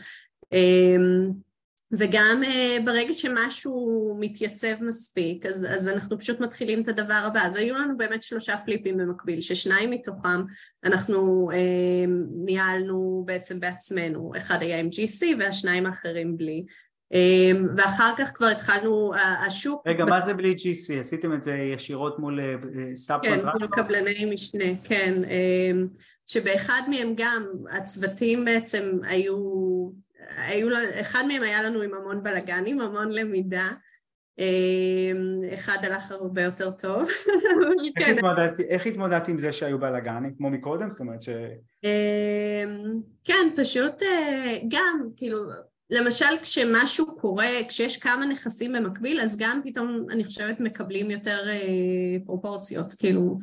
[1.92, 7.40] וגם uh, ברגע שמשהו מתייצב מספיק, אז, אז אנחנו פשוט מתחילים את הדבר הבא.
[7.40, 10.42] אז היו לנו באמת שלושה פליפים במקביל, ששניים מתוכם
[10.84, 11.56] אנחנו uh,
[12.44, 16.64] ניהלנו בעצם בעצמנו, אחד היה עם GC והשניים האחרים בלי.
[17.14, 19.12] Um, ואחר כך כבר התחלנו,
[19.46, 19.82] השוק...
[19.86, 20.10] רגע, ב...
[20.10, 21.00] מה זה בלי GC?
[21.00, 22.40] עשיתם את זה ישירות מול
[22.94, 25.22] סאב כן, מול קבלני משנה, כן.
[25.24, 29.36] Um, שבאחד מהם גם הצוותים בעצם היו
[30.36, 30.68] היו,
[31.00, 33.68] אחד מהם היה לנו עם המון בלאגנים, המון למידה,
[34.38, 37.02] אמ, אחד הלך הרבה יותר טוב.
[37.96, 38.14] איך, כן.
[38.14, 40.90] התמודדת, איך התמודדת עם זה שהיו בלאגנים, כמו מקודם?
[40.90, 41.28] זאת אומרת ש...
[41.84, 45.38] אמ, כן, פשוט אה, גם, כאילו,
[45.90, 52.16] למשל כשמשהו קורה, כשיש כמה נכסים במקביל, אז גם פתאום אני חושבת מקבלים יותר אה,
[52.26, 53.38] פרופורציות, כאילו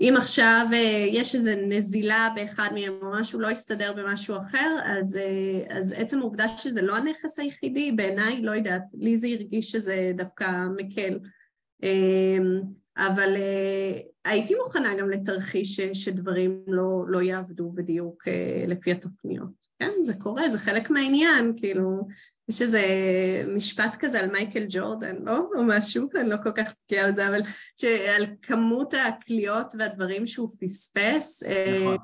[0.00, 5.16] אם עכשיו אה, יש איזו נזילה באחד מהם או משהו לא יסתדר במשהו אחר, אז,
[5.16, 10.12] אה, אז עצם העובדה שזה לא הנכס היחידי, בעיניי, לא יודעת, לי זה הרגיש שזה
[10.14, 10.46] דווקא
[10.76, 11.18] מקל.
[11.82, 12.60] אמ,
[12.96, 18.24] אבל אה, הייתי מוכנה גם לתרחיש שדברים לא, לא יעבדו בדיוק
[18.68, 19.67] לפי התוכניות.
[19.78, 22.08] כן, זה קורה, זה חלק מהעניין, כאילו,
[22.48, 22.82] יש איזה
[23.56, 25.38] משפט כזה על מייקל ג'ורדן, לא?
[25.54, 27.40] או משהו, אני לא כל כך בקיאה על זה, אבל
[27.76, 31.96] שעל כמות הקליעות והדברים שהוא פספס, אה, נכון.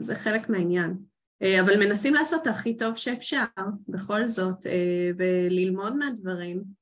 [0.00, 0.96] זה חלק מהעניין.
[1.42, 3.44] אה, אבל מנסים לעשות הכי טוב שאפשר,
[3.88, 6.80] בכל זאת, אה, וללמוד מהדברים.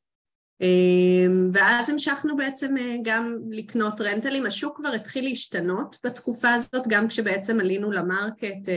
[1.52, 7.92] ואז המשכנו בעצם גם לקנות רנטלים, השוק כבר התחיל להשתנות בתקופה הזאת, גם כשבעצם עלינו
[7.92, 8.68] למרקט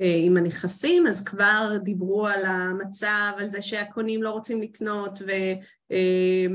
[0.00, 5.56] עם הנכסים, אז כבר דיברו על המצב, על זה שהקונים לא רוצים לקנות, וזה
[5.92, 6.46] אה,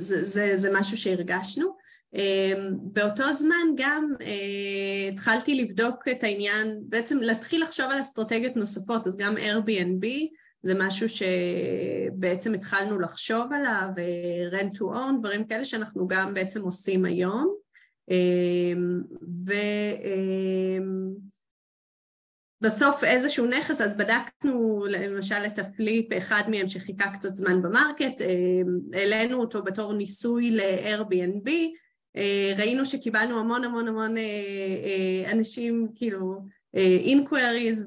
[0.00, 1.76] זה, זה משהו שהרגשנו.
[2.14, 4.12] אה, באותו זמן גם
[5.12, 10.06] התחלתי לבדוק את העניין, בעצם להתחיל לחשוב על אסטרטגיות נוספות, אז גם Airbnb
[10.62, 13.88] זה משהו שבעצם התחלנו לחשוב עליו,
[14.52, 17.54] rent to own, דברים כאלה שאנחנו גם בעצם עושים היום.
[19.46, 19.52] ו...
[22.64, 28.60] בסוף איזשהו נכס, אז בדקנו למשל את הפליפ, אחד מהם שחיכה קצת זמן במרקט, אה,
[28.92, 31.50] העלינו אותו בתור ניסוי ל-Airbnb,
[32.16, 36.54] אה, ראינו שקיבלנו המון המון המון אה, אנשים, כאילו,
[37.06, 37.78] inquiries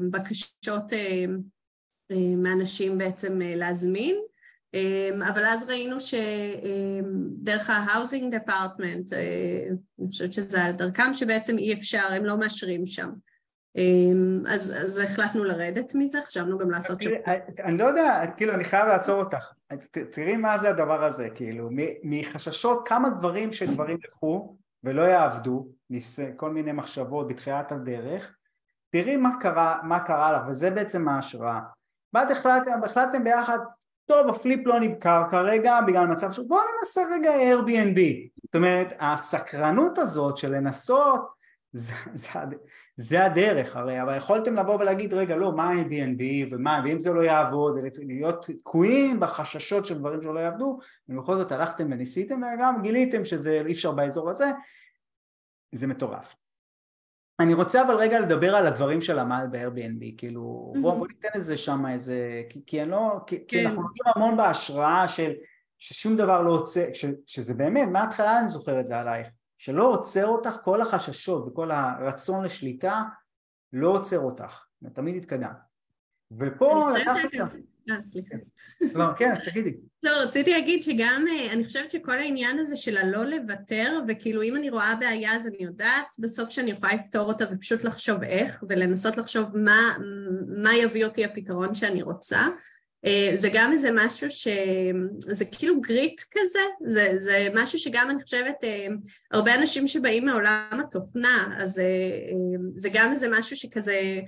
[0.00, 0.92] ובקשות
[2.38, 4.16] מאנשים בעצם להזמין,
[5.28, 9.14] אבל אז ראינו שדרך ה-housing department,
[10.00, 13.10] אני חושבת שזה על דרכם, שבעצם אי אפשר, הם לא מאשרים שם.
[14.48, 17.10] אז, אז החלטנו לרדת מזה, חשבנו גם לעשות שם.
[17.64, 19.52] אני לא יודע, כאילו, אני חייב לעצור אותך.
[20.12, 21.68] תראי מה זה הדבר הזה, כאילו,
[22.02, 25.68] מחששות, כמה דברים שדברים ילכו ולא יעבדו,
[26.36, 28.36] כל מיני מחשבות בתחילת הדרך,
[28.90, 31.60] תראי מה קרה, מה קרה לך, וזה בעצם ההשראה.
[32.14, 33.58] ואת החלטתם, החלטתם ביחד,
[34.06, 36.38] טוב, הפליפ לא נמכר כרגע בגלל מצב ש...
[36.38, 38.00] בואו ננסה רגע Airbnb.
[38.44, 41.28] זאת אומרת, הסקרנות הזאת של לנסות,
[41.72, 42.28] זה, זה,
[42.96, 47.20] זה הדרך הרי, אבל יכולתם לבוא ולהגיד, רגע, לא, מה Airbnb ומה, ואם זה לא
[47.20, 50.78] יעבוד, להיות תקועים בחששות של דברים שלא יעבדו,
[51.08, 54.50] ובכל זאת הלכתם וניסיתם וגם גיליתם שזה אי אפשר באזור הזה,
[55.72, 56.36] זה מטורף.
[57.40, 61.56] אני רוצה אבל רגע לדבר על הדברים של עמל ב-Airbnb, כאילו בוא, בוא ניתן איזה
[61.56, 63.44] שם איזה, כי, כי אני לא, כי, כן.
[63.48, 65.32] כי אנחנו נותנים המון בהשראה של
[65.78, 66.84] ששום דבר לא עוצר,
[67.26, 69.28] שזה באמת, מההתחלה אני זוכר את זה עלייך,
[69.58, 73.02] שלא עוצר אותך כל החששות וכל הרצון לשליטה,
[73.72, 75.52] לא עוצר אותך, תמיד התקדם.
[76.38, 77.34] ופה לקחת...
[77.90, 78.34] אה, סליחה.
[78.94, 79.74] לא, כן, אז תגידי.
[80.02, 84.56] לא, רציתי להגיד שגם, אה, אני חושבת שכל העניין הזה של הלא לוותר, וכאילו אם
[84.56, 89.16] אני רואה בעיה אז אני יודעת בסוף שאני יכולה לפתור אותה ופשוט לחשוב איך, ולנסות
[89.16, 89.96] לחשוב מה,
[90.62, 92.46] מה יביא אותי הפתרון שאני רוצה.
[93.06, 98.56] אה, זה גם איזה משהו שזה כאילו גריט כזה, זה, זה משהו שגם אני חושבת,
[98.64, 98.86] אה,
[99.32, 101.84] הרבה אנשים שבאים מעולם התוכנה, אז אה,
[102.76, 104.20] זה גם איזה משהו שכזה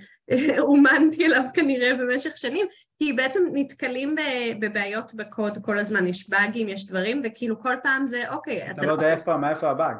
[0.59, 2.65] אומנתי אליו כנראה במשך שנים,
[2.99, 4.15] כי בעצם נתקלים
[4.59, 8.91] בבעיות בקוד כל הזמן, יש באגים, יש דברים, וכאילו כל פעם זה אוקיי, אתה לא
[8.91, 9.95] יודע איפה, מאיפה הבאג.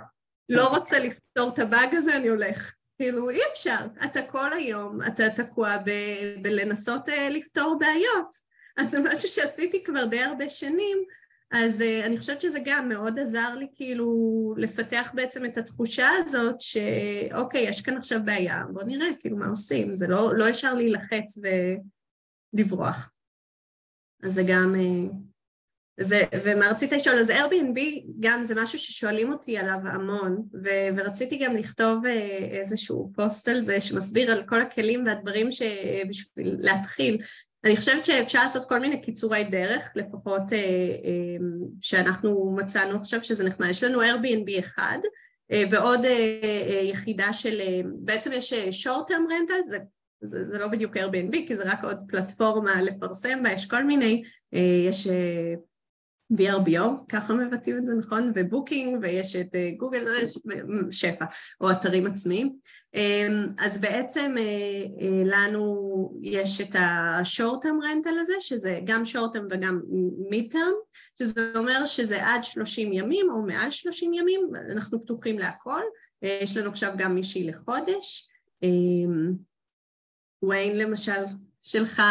[0.50, 2.74] לא רוצה לפתור את הבאג הזה, אני הולך.
[2.98, 8.49] כאילו אי אפשר, אתה כל היום, אתה תקוע ב- בלנסות לפתור בעיות.
[8.80, 10.98] אז זה משהו שעשיתי כבר די הרבה שנים,
[11.52, 14.08] אז uh, אני חושבת שזה גם מאוד עזר לי כאילו
[14.58, 19.96] לפתח בעצם את התחושה הזאת שאוקיי, יש כאן עכשיו בעיה, בוא נראה כאילו מה עושים,
[19.96, 21.38] זה לא, לא ישר להילחץ
[22.54, 23.12] ולברוח.
[24.24, 24.76] אז זה גם...
[24.76, 25.14] Uh,
[26.10, 27.16] ו- ומה רצית לשאול?
[27.16, 27.80] אז Airbnb
[28.20, 32.10] גם זה משהו ששואלים אותי עליו המון, ו- ורציתי גם לכתוב uh,
[32.60, 37.18] איזשהו פוסט על זה שמסביר על כל הכלים והדברים שבשביל להתחיל.
[37.64, 41.46] אני חושבת שאפשר לעשות כל מיני קיצורי דרך, לפחות אה, אה,
[41.82, 43.68] שאנחנו מצאנו עכשיו שזה נחמד.
[43.70, 44.98] יש לנו Airbnb אחד
[45.52, 49.78] אה, ועוד אה, אה, יחידה של, אה, בעצם יש אה, short term rental, זה,
[50.22, 54.24] זה, זה לא בדיוק Airbnb כי זה רק עוד פלטפורמה לפרסם בה, יש כל מיני,
[54.54, 55.54] אה, יש אה,
[56.34, 60.06] VRBO, ככה מבטאים את זה נכון, ו Booking, ויש את גוגל,
[60.92, 61.26] שפע,
[61.62, 62.56] או אתרים עצמיים.
[62.94, 64.44] אמ, אז בעצם אה,
[65.02, 66.76] אה, לנו יש את
[67.36, 69.82] term rental הזה, שזה גם term וגם
[70.30, 75.82] mid term, שזה אומר שזה עד 30 ימים או מעל 30 ימים, אנחנו פתוחים להכל.
[76.24, 78.28] אה, יש לנו עכשיו גם מישהי לחודש.
[78.64, 79.34] אמ,
[80.44, 81.22] וויין למשל
[81.60, 82.02] שלך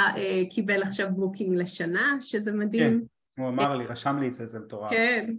[0.50, 3.00] קיבל עכשיו booking לשנה, שזה מדהים.
[3.00, 3.17] כן.
[3.39, 4.91] הוא אמר לי, רשם לי את זה, זה מטורף.
[4.91, 5.34] כן,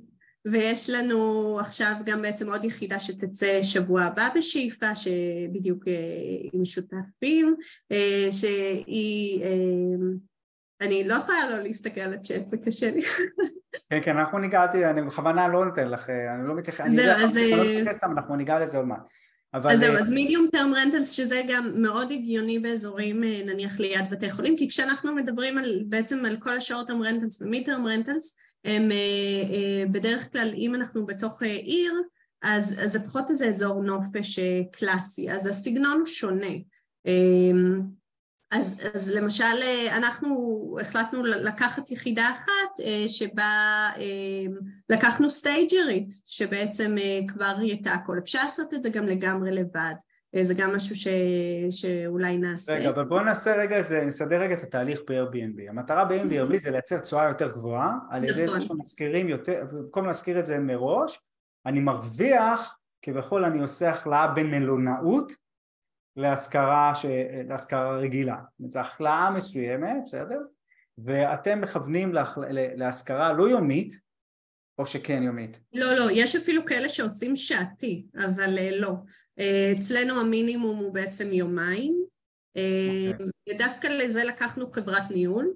[0.45, 5.93] ויש לנו עכשיו גם בעצם עוד יחידה שתצא שבוע הבא בשאיפה, שבדיוק אה,
[6.53, 7.55] עם שותפים,
[7.91, 9.43] אה, שהיא...
[9.43, 9.49] אה,
[10.81, 13.01] אני לא יכולה לא להסתכל על הצ'אט, זה קשה לי.
[13.89, 16.97] כן, כן, אנחנו ניגעתי, אני בכוונה לא נותן לך, אני לא מתייחס, אני
[17.51, 19.01] לא מתייחס, אנחנו ניגע לזה עוד מעט.
[19.53, 19.71] אבל...
[19.71, 24.57] אז זהו, אז medium term rentals שזה גם מאוד הגיוני באזורים נניח ליד בתי חולים
[24.57, 28.37] כי כשאנחנו מדברים על, בעצם על כל ה short term rentals ו mid term rentals
[28.65, 28.97] הם אה,
[29.53, 31.93] אה, בדרך כלל אם אנחנו בתוך אה, עיר
[32.41, 34.39] אז, אז זה פחות איזה אזור נופש
[34.71, 35.31] קלאסי.
[35.31, 36.53] אז הסגנון הוא שונה
[38.51, 39.43] אז, אז למשל
[39.91, 43.89] אנחנו החלטנו לקחת יחידה אחת שבה
[44.89, 46.95] לקחנו סטייג'רית שבעצם
[47.27, 49.93] כבר הייתה הכל, אפשר לעשות את זה גם לגמרי לבד,
[50.41, 51.07] זה גם משהו ש,
[51.69, 52.73] שאולי נעשה.
[52.73, 55.69] רגע, אבל בואו נעשה רגע, זה, נסדר רגע את התהליך ב-Airbnb.
[55.69, 58.59] המטרה ב-Airbnb זה לייצר תשואה יותר גבוהה, על ידי נכון.
[58.59, 61.21] זה שמזכירים יותר, במקום להזכיר את זה מראש,
[61.65, 65.31] אני מרוויח, כביכול אני עושה החלאה בין מלונאות
[66.15, 67.05] להשכרה, ש...
[67.47, 68.37] להשכרה רגילה.
[68.67, 70.39] זו החלאה מסוימת, בסדר?
[70.97, 72.37] ואתם מכוונים להח...
[72.75, 74.09] להשכרה לא יומית,
[74.79, 75.59] או שכן יומית?
[75.73, 78.91] לא, לא, יש אפילו כאלה שעושים שעתי, אבל uh, לא.
[79.39, 83.13] Uh, אצלנו המינימום הוא בעצם יומיים, uh, אה, okay.
[83.13, 83.55] אוקיי.
[83.55, 85.53] ודווקא לזה לקחנו חברת ניהול,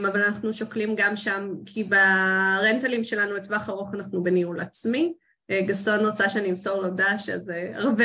[0.00, 5.14] אבל אנחנו שוקלים גם שם, כי ברנטלים שלנו לטווח ארוך אנחנו בניהול עצמי.
[5.52, 8.04] גסטון רוצה שאני אמסור לו דש, אז הרבה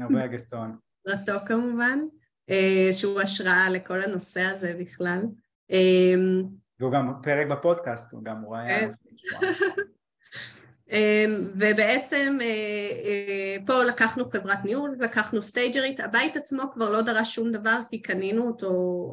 [0.00, 0.76] הרבה אגסטון.
[1.06, 1.98] רטו כמובן,
[2.50, 5.20] אה, שהוא השראה לכל הנושא הזה בכלל.
[5.70, 6.14] אה,
[6.80, 8.44] והוא גם פרק בפודקאסט, הוא גם.
[10.90, 12.46] אמ, ובעצם אה,
[13.04, 18.02] אה, פה לקחנו חברת ניהול, לקחנו סטייג'רית, הבית עצמו כבר לא דרש שום דבר כי
[18.02, 19.12] קנינו אותו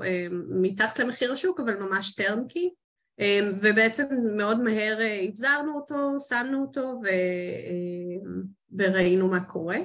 [0.49, 2.73] מתחת למחיר השוק אבל ממש טרנקי
[3.61, 4.03] ובעצם
[4.37, 4.97] מאוד מהר
[5.27, 7.07] אבזרנו אותו, שמנו אותו ו...
[8.77, 9.77] וראינו מה קורה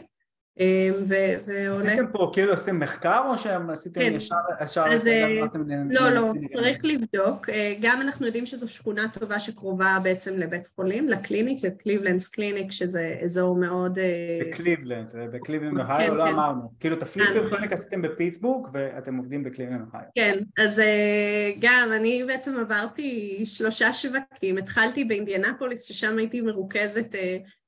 [1.73, 4.13] עשיתם פה, כאילו עשיתם מחקר או שעשיתם כן.
[4.61, 5.45] ישר, אה,
[5.91, 7.49] לא, לא, צריך לבדוק.
[7.49, 12.29] אה, גם אנחנו יודעים שזו שכונה טובה שקרובה בעצם לבית חולים, ל clinic, ל Cleveland's
[12.29, 13.99] Clinic, שזה אזור מאוד...
[13.99, 16.33] אה, בקליבלנד, בקליבלנד אוהיו, כן, לא כן.
[16.33, 16.63] אמרנו.
[16.81, 20.07] כאילו תפליפים קליניק עשיתם בפיטסבורג ואתם עובדים בקליבלנד אוהיו.
[20.15, 20.83] כן, אז
[21.61, 27.68] גם אני בעצם עברתי שלושה שווקים, התחלתי באינדיאנפוליס, ששם הייתי מרוכזת אמ,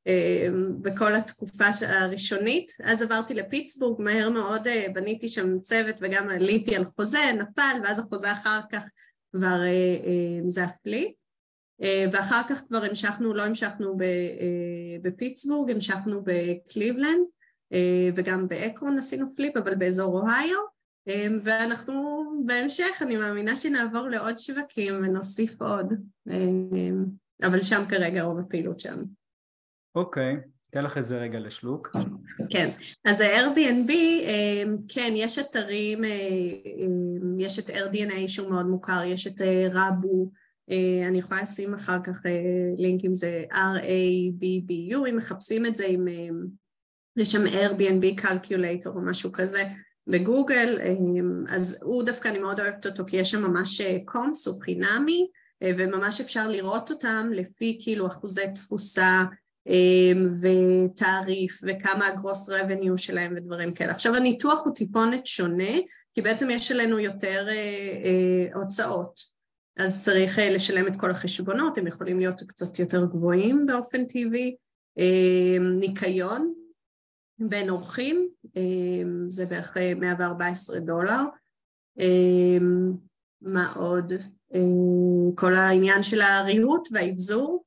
[0.82, 6.84] בכל התקופה הראשונית, אז עברתי לפיטסבורג, מהר מאוד אה, בניתי שם צוות וגם עליתי על
[6.84, 8.82] חוזה, נפל, ואז החוזה אחר כך
[9.32, 11.12] כבר אה, אה, זף לי,
[12.12, 13.96] ואחר כך כבר המשכנו, לא המשכנו
[15.02, 17.26] בפיטסבורג, המשכנו בקליבלנד,
[18.16, 20.58] וגם באקרון עשינו פליפ, אבל באזור אוהיו,
[21.42, 25.92] ואנחנו בהמשך, אני מאמינה שנעבור לעוד שווקים ונוסיף עוד,
[27.42, 29.19] אבל שם כרגע רוב הפעילות שלנו.
[29.94, 30.36] אוקיי,
[30.70, 31.96] אתן לך איזה רגע לשלוק.
[32.50, 32.70] כן,
[33.04, 36.10] אז ה-Airbnb, אמ, כן, יש אתרים, אה,
[36.76, 40.30] אמ, יש את AirDNA שהוא מאוד מוכר, יש את אה, רבו,
[40.70, 42.20] אה, אני יכולה לשים אחר כך
[42.76, 46.04] לינק אם זה R-A-B-B-U, אם מחפשים את זה, אם
[47.16, 49.62] יש שם Airbnb Calculator או משהו כזה
[50.06, 50.78] בגוגל,
[51.48, 55.28] אז הוא דווקא, אני מאוד אוהבת אותו, כי יש שם ממש קומס, הוא חינמי,
[55.64, 59.24] וממש אפשר לראות אותם לפי כאילו אחוזי תפוסה,
[60.40, 63.92] ותעריף וכמה הגרוס רבניו שלהם ודברים כאלה.
[63.92, 65.72] עכשיו הניתוח הוא טיפונת שונה
[66.14, 69.40] כי בעצם יש עלינו יותר אה, אה, הוצאות
[69.80, 74.56] אז צריך אה, לשלם את כל החשבונות, הם יכולים להיות קצת יותר גבוהים באופן טבעי,
[74.98, 76.54] אה, ניקיון
[77.38, 78.62] בין אורחים אה,
[79.28, 81.20] זה בערך 114 דולר,
[83.42, 84.12] מה עוד?
[85.34, 87.64] כל העניין של הריהוט והאבזור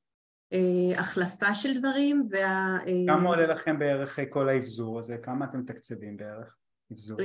[0.96, 2.78] החלפה של דברים וה...
[2.86, 5.16] אה, כמה עולה לכם בערך אה, כל האבזור הזה?
[5.22, 6.56] כמה אתם מתקצבים בערך?
[6.92, 7.18] אבזור?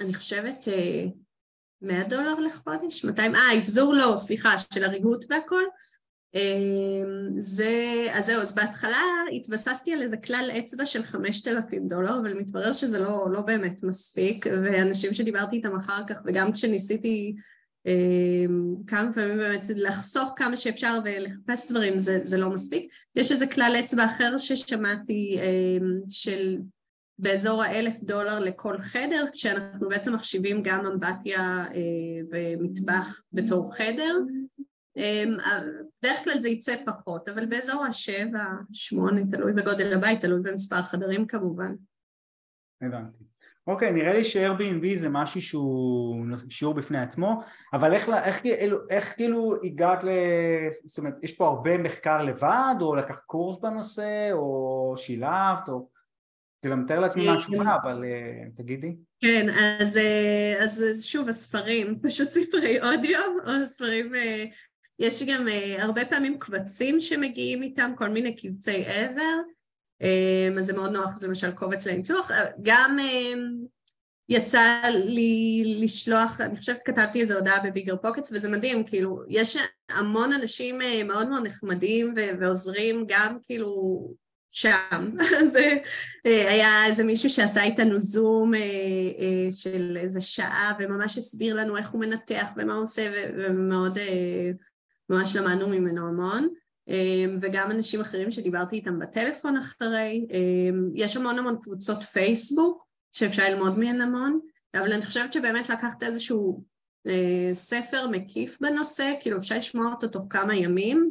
[0.00, 0.64] אני חושבת
[1.82, 3.04] 100 דולר לחודש?
[3.04, 3.34] 200?
[3.34, 5.62] אה, אבזור לא, סליחה, של הריהוט והכל.
[7.38, 9.02] זה, אז זהו, אז בהתחלה
[9.32, 14.46] התבססתי על איזה כלל אצבע של 5,000 דולר, אבל מתברר שזה לא, לא באמת מספיק,
[14.46, 17.34] ואנשים שדיברתי איתם אחר כך, וגם כשניסיתי
[18.86, 22.92] כמה פעמים באמת לחסוך כמה שאפשר ולחפש דברים זה, זה לא מספיק.
[23.16, 26.58] יש איזה כלל אצבע אחר ששמעתי אמ, של
[27.18, 34.18] באזור האלף דולר לכל חדר, כשאנחנו בעצם מחשיבים גם אמבטיה אה, ומטבח בתור חדר.
[34.96, 35.36] אמ,
[36.02, 41.26] בדרך כלל זה יצא פחות, אבל באזור השבע, שמונה, תלוי בגודל הבית, תלוי במספר החדרים
[41.26, 41.74] כמובן.
[42.82, 43.29] הבנתי.
[43.66, 47.42] אוקיי, נראה לי ש-Airbnb זה משהו שהוא שיעור בפני עצמו,
[47.72, 50.08] אבל איך, איך, איך, איך כאילו הגעת ל...
[50.84, 55.88] זאת אומרת, יש פה הרבה מחקר לבד, או לקחת קורס בנושא, או שילבת, או...
[56.62, 58.96] כאילו, אני מתאר לעצמי מה התשובה, אבל uh, תגידי.
[59.20, 64.14] כן, אז, uh, אז שוב, הספרים, פשוט ספרי אודיו, או ספרים...
[64.14, 64.54] Uh,
[64.98, 65.46] יש גם
[65.78, 69.40] הרבה פעמים קבצים שמגיעים איתם, כל מיני קבצי עזר.
[70.00, 72.30] אמ, אז זה מאוד נוח, זה למשל קובץ לניתוח,
[72.62, 73.64] גם אמ,
[74.30, 79.56] יצא לי לשלוח, אני חושבת כתבתי איזו הודעה בביגר פוקטס וזה מדהים, כאילו יש
[79.88, 84.00] המון אנשים אה, מאוד מאוד נחמדים ועוזרים גם כאילו
[84.50, 85.56] שם, אז
[86.26, 91.90] אה, היה איזה מישהו שעשה איתנו זום אה, של איזה שעה וממש הסביר לנו איך
[91.90, 93.98] הוא מנתח ומה הוא עושה ומאוד
[95.10, 96.48] ממש למדנו ממנו המון
[97.40, 100.26] וגם אנשים אחרים שדיברתי איתם בטלפון אחרי.
[100.30, 104.40] אמ, יש המון המון קבוצות פייסבוק שאפשר ללמוד מהן המון,
[104.74, 106.64] אבל אני חושבת שבאמת לקחת איזשהו
[107.06, 111.10] אה, ספר מקיף בנושא, כאילו אפשר לשמוע אותו תוך כמה ימים,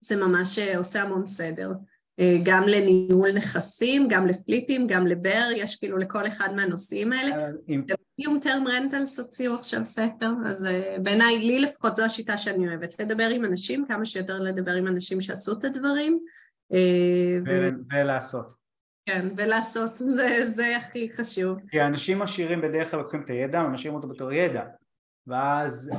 [0.00, 1.70] זה ממש אה, עושה המון סדר.
[2.18, 7.36] אה, גם לניהול נכסים, גם לפליפים, גם לבר, יש כאילו לכל אחד מהנושאים האלה.
[8.20, 13.00] קיום טרם רנטלס הוציאו עכשיו ספר, אז אה, בעיניי, לי לפחות זו השיטה שאני אוהבת,
[13.00, 16.18] לדבר עם אנשים, כמה שיותר לדבר עם אנשים שעשו את הדברים.
[16.72, 17.38] אה,
[17.90, 18.52] ולעשות.
[19.06, 21.58] כן, ולעשות, זה, זה הכי חשוב.
[21.68, 24.64] כי האנשים עשירים בדרך כלל לוקחים את הידע ומשאירים אותו בתור ידע,
[25.26, 25.92] ואז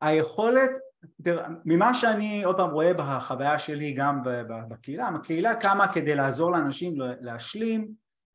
[0.00, 0.70] היכולת,
[1.64, 4.22] ממה שאני עוד פעם רואה בחוויה שלי גם
[4.68, 7.88] בקהילה, הקהילה קמה כדי לעזור לאנשים להשלים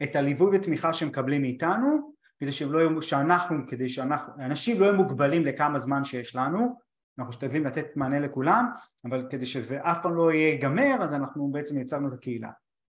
[0.04, 4.86] את הליווי ותמיכה שהם מקבלים מאיתנו כדי שהם לא יהיו, שאנחנו, כדי שאנחנו, אנשים לא
[4.86, 6.78] יהיו מוגבלים לכמה זמן שיש לנו,
[7.20, 8.70] אנחנו משתדלים לתת מענה לכולם,
[9.06, 12.50] אבל כדי שזה אף פעם לא ייגמר, אז אנחנו בעצם יצרנו את הקהילה.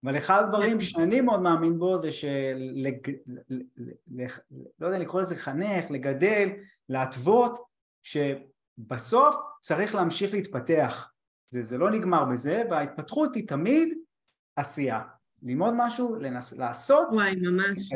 [0.03, 2.57] אבל אחד הדברים שאני מאוד מאמין בו זה של...
[4.79, 6.49] לא יודע לקרוא לזה לחנך, לגדל,
[6.89, 7.57] להתוות,
[8.77, 11.11] שבסוף צריך להמשיך להתפתח.
[11.49, 13.89] זה, זה לא נגמר בזה, וההתפתחות היא תמיד
[14.55, 15.01] עשייה.
[15.43, 16.53] ללמוד משהו, לנס...
[16.53, 17.93] לעשות, וואי, ממש.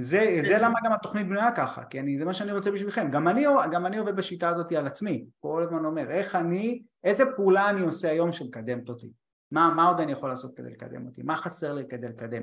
[0.00, 3.10] זה, זה למה גם התוכנית בנויה ככה, כי אני, זה מה שאני רוצה בשבילכם.
[3.10, 7.24] גם אני, גם אני עובד בשיטה הזאת על עצמי, כל הזמן אומר, איך אני, איזה
[7.36, 9.10] פעולה אני עושה היום שמקדמת אותי?
[9.50, 11.22] מה, מה עוד אני יכול לעשות כדי לקדם אותי?
[11.22, 12.42] מה חסר לי כדי לקדם?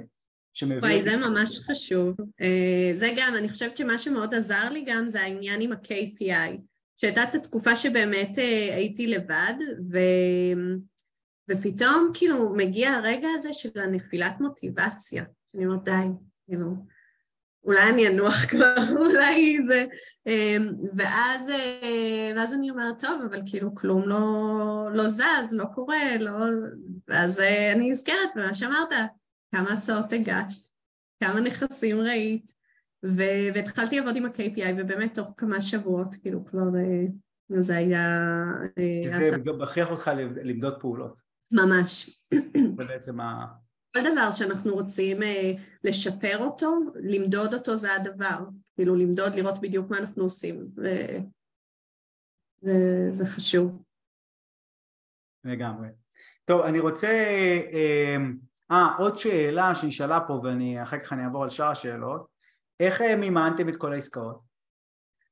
[0.81, 2.15] וואי, זה ממש חשוב.
[2.41, 6.57] אה, זה גם, אני חושבת שמה שמאוד עזר לי גם זה העניין עם ה-KPI.
[6.97, 9.53] שהייתה את התקופה שבאמת אה, הייתי לבד,
[9.91, 9.97] ו...
[11.49, 15.23] ופתאום כאילו מגיע הרגע הזה של הנפילת מוטיבציה.
[15.55, 15.91] אני אומרת, די,
[16.45, 16.75] כאילו,
[17.63, 19.85] אולי אני אנוח כבר, אולי זה...
[20.27, 26.17] אמ, ואז, אה, ואז אני אומרת, טוב, אבל כאילו כלום לא, לא זז, לא קורה,
[26.19, 26.31] לא...
[27.07, 28.89] ואז אה, אני נזכרת במה שאמרת,
[29.55, 30.69] כמה הצעות הגשת,
[31.23, 32.54] כמה נכסים ראית,
[33.05, 37.05] ו- והתחלתי לעבוד עם ה-KPI, ובאמת תוך כמה שבועות, כאילו כבר אה,
[37.61, 38.43] זה היה...
[39.27, 40.11] זה גם מכריח אותך
[40.43, 41.21] למדוד פעולות.
[41.51, 42.21] ממש.
[42.77, 43.45] זה בעצם ה...
[43.95, 45.51] כל דבר שאנחנו רוצים אה,
[45.83, 48.39] לשפר אותו, למדוד אותו זה הדבר.
[48.75, 50.67] כאילו למדוד, לראות בדיוק מה אנחנו עושים.
[50.77, 50.87] ו...
[53.11, 53.83] זה חשוב.
[55.43, 55.87] לגמרי.
[56.45, 57.07] טוב, אני רוצה...
[57.07, 58.17] אה,
[58.71, 62.34] אה, עוד שאלה שנשאלה פה ואחר כך אני אעבור על שאר השאלות.
[62.79, 64.39] איך אה, מימנתם את כל העסקאות?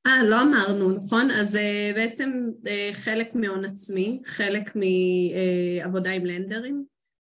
[0.07, 1.31] אה, לא אמרנו, נכון?
[1.31, 6.85] אז uh, בעצם uh, חלק מהון עצמי, חלק מעבודה עם לנדרים,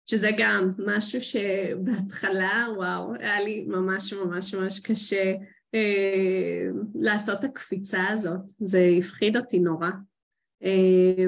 [0.07, 5.35] שזה גם משהו שבהתחלה, וואו, היה לי ממש ממש ממש קשה
[5.75, 9.91] אה, לעשות הקפיצה הזאת, זה הפחיד אותי נורא.
[10.63, 11.25] אה,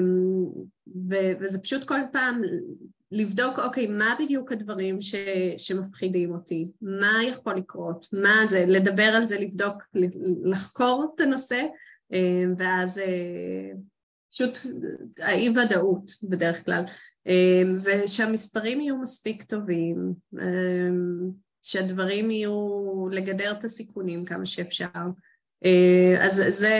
[1.39, 2.41] וזה פשוט כל פעם
[3.11, 5.15] לבדוק, אוקיי, מה בדיוק הדברים ש-
[5.57, 9.83] שמפחידים אותי, מה יכול לקרות, מה זה, לדבר על זה, לבדוק,
[10.43, 11.63] לחקור את הנושא,
[12.13, 13.71] אה, ואז אה,
[14.31, 14.59] פשוט
[15.19, 16.83] האי ודאות בדרך כלל,
[17.27, 20.13] אמ, ושהמספרים יהיו מספיק טובים,
[21.63, 22.69] שהדברים יהיו
[23.11, 24.85] לגדר את הסיכונים כמה שאפשר.
[25.65, 26.77] אה, אז זה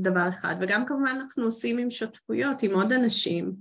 [0.00, 3.52] דבר אחד, וגם כמובן אנחנו עושים עם שותפויות עם עוד אנשים.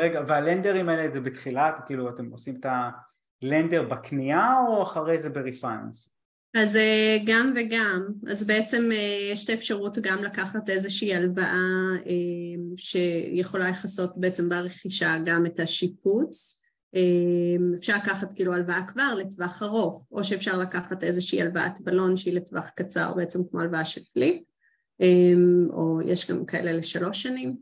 [0.00, 2.66] רגע, והלנדרים האלה זה בתחילת, כאילו אתם עושים את
[3.42, 6.14] ה lender בקנייה או אחרי זה ב refinance?
[6.54, 11.56] אז אה, גם וגם, אז בעצם אה, יש את האפשרות גם לקחת איזושהי הלוואה
[12.06, 12.12] אה,
[12.76, 16.60] שיכולה לכסות בעצם ברכישה גם את השיפוץ,
[17.78, 22.68] אפשר לקחת כאילו הלוואה כבר לטווח ארוך, או שאפשר לקחת איזושהי הלוואת בלון שהיא לטווח
[22.68, 24.42] קצר בעצם כמו הלוואה של flip,
[25.70, 27.56] או יש גם כאלה לשלוש שנים,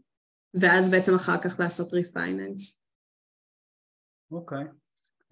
[0.55, 2.83] ואז בעצם אחר כך לעשות ריפייננס.
[4.31, 4.65] אוקיי.
[4.65, 4.83] Okay.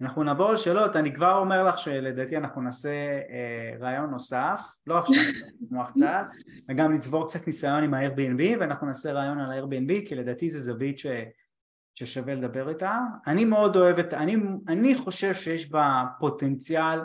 [0.01, 2.89] אנחנו נעבור לשאלות, אני כבר אומר לך שלדעתי אנחנו נעשה
[3.29, 5.15] אה, רעיון נוסף, לא עכשיו,
[5.71, 6.25] נוח קצת,
[6.69, 10.99] וגם נצבור קצת ניסיון עם ה-Airbnb ואנחנו נעשה רעיון על ה-Airbnb כי לדעתי זה זווית
[10.99, 11.05] ש,
[11.93, 12.99] ששווה לדבר איתה.
[13.27, 14.35] אני מאוד אוהב את, אני,
[14.67, 16.99] אני חושב שיש בה פוטנציאל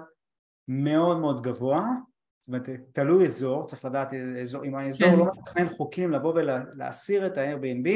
[0.69, 1.87] מאוד מאוד גבוה,
[2.47, 4.09] זאת אומרת תלוי אזור, צריך לדעת
[4.43, 5.19] אזור, אם האזור כן.
[5.19, 7.89] לא מתכנן חוקים לבוא ולהסיר את ה-Airbnb,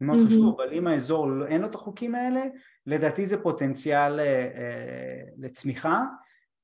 [0.00, 2.42] זה מאוד חשוב, אבל אם האזור לא, אין לו את החוקים האלה
[2.86, 6.04] לדעתי זה פוטנציאל אה, אה, לצמיחה,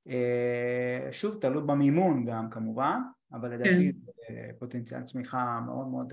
[0.09, 3.01] אה, שוב תלוי במימון גם כמובן,
[3.32, 3.99] אבל לדעתי כן.
[4.03, 6.12] זה פוטנציאל צמיחה מאוד מאוד,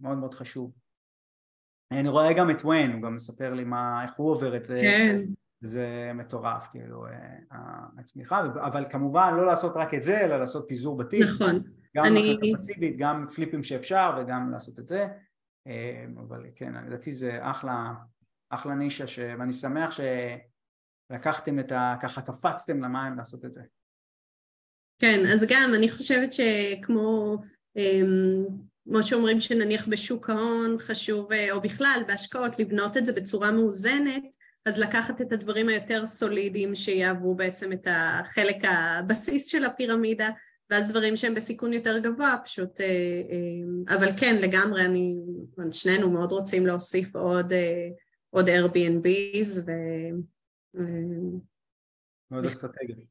[0.00, 0.72] מאוד מאוד חשוב.
[1.90, 4.78] אני רואה גם את ויין, הוא גם מספר לי מה, איך הוא עובר את זה,
[4.82, 5.20] כן.
[5.60, 7.06] זה מטורף, כאילו,
[7.98, 11.22] הצמיחה, אבל כמובן לא לעשות רק את זה, אלא לעשות פיזור בתים.
[11.22, 11.62] נכון.
[11.96, 12.36] גם אני...
[12.56, 15.06] פסיבית, גם פליפים שאפשר וגם לעשות את זה,
[16.16, 17.92] אבל כן, לדעתי זה אחלה,
[18.50, 19.18] אחלה נישה, ש...
[19.38, 19.90] ואני שמח
[21.10, 21.94] שלקחתם את ה...
[22.02, 23.62] ככה קפצתם למים לעשות את זה.
[24.98, 27.38] כן, אז גם אני חושבת שכמו
[27.76, 28.44] אמ,
[28.84, 34.22] כמו שאומרים שנניח בשוק ההון חשוב, אה, או בכלל בהשקעות, לבנות את זה בצורה מאוזנת,
[34.66, 40.30] אז לקחת את הדברים היותר סולידיים שיעברו בעצם את החלק הבסיס של הפירמידה,
[40.70, 45.18] ואז דברים שהם בסיכון יותר גבוה, פשוט, אה, אה, אבל כן, לגמרי, אני,
[45.70, 47.52] שנינו מאוד רוצים להוסיף עוד
[48.30, 49.70] עוד Airbnb's ו...
[52.30, 53.08] מאוד אסטרטגיות.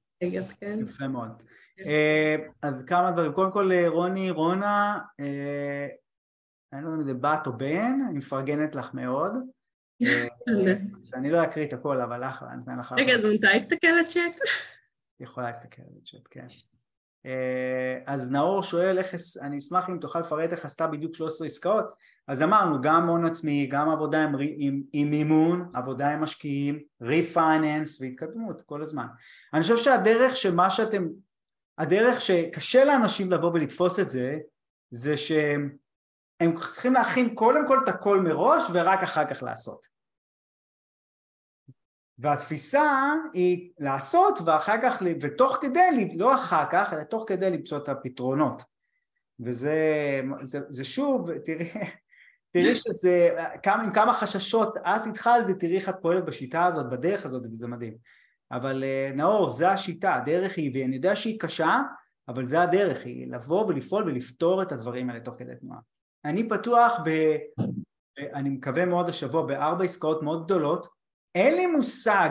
[0.59, 0.79] כן.
[0.81, 1.43] יפה מאוד.
[1.79, 5.87] אה, אז כמה דברים, קודם כל אה, רוני, רונה, אה,
[6.73, 9.33] אני לא יודע אם זה בת או בן, אני מפרגנת לך מאוד.
[11.13, 12.95] אני לא אקריא את הכל, אבל אחלה, אני אתן לך...
[12.97, 14.35] רגע, אז מתי אסתכל על צ'אט?
[15.19, 16.45] יכולה להסתכל על הצ'אט, כן.
[17.25, 21.85] אה, אז נאור שואל איך, אני אשמח אם תוכל לפרט איך עשתה בדיוק 13 עסקאות
[22.29, 28.01] אז אמרנו גם הון עצמי, גם עבודה עם, עם, עם מימון, עבודה עם משקיעים, ריפייננס
[28.01, 29.05] והתקדמות כל הזמן.
[29.53, 31.07] אני חושב שהדרך שמה שאתם,
[31.77, 34.37] הדרך שקשה לאנשים לבוא ולתפוס את זה,
[34.91, 35.75] זה שהם
[36.71, 39.85] צריכים להכין קודם כל את הכל מראש ורק אחר כך לעשות.
[42.17, 47.89] והתפיסה היא לעשות ואחר כך, ותוך כדי, לא אחר כך, אלא תוך כדי למצוא את
[47.89, 48.63] הפתרונות.
[49.39, 49.75] וזה
[50.43, 51.69] זה, זה שוב, תראי,
[52.51, 53.29] תראי שזה,
[53.63, 57.67] כמה, עם כמה חששות את התחלת ותראי איך את פועלת בשיטה הזאת, בדרך הזאת, וזה
[57.67, 57.93] מדהים.
[58.51, 61.81] אבל אה, נאור, זה השיטה, הדרך היא, ואני יודע שהיא קשה,
[62.27, 65.79] אבל זה הדרך, היא לבוא ולפעול ולפתור את הדברים האלה תוך כדי תנועה.
[66.26, 67.38] אני פתוח ב...
[68.34, 70.88] אני מקווה מאוד השבוע בארבע עסקאות מאוד גדולות,
[71.36, 72.30] אין לי מושג,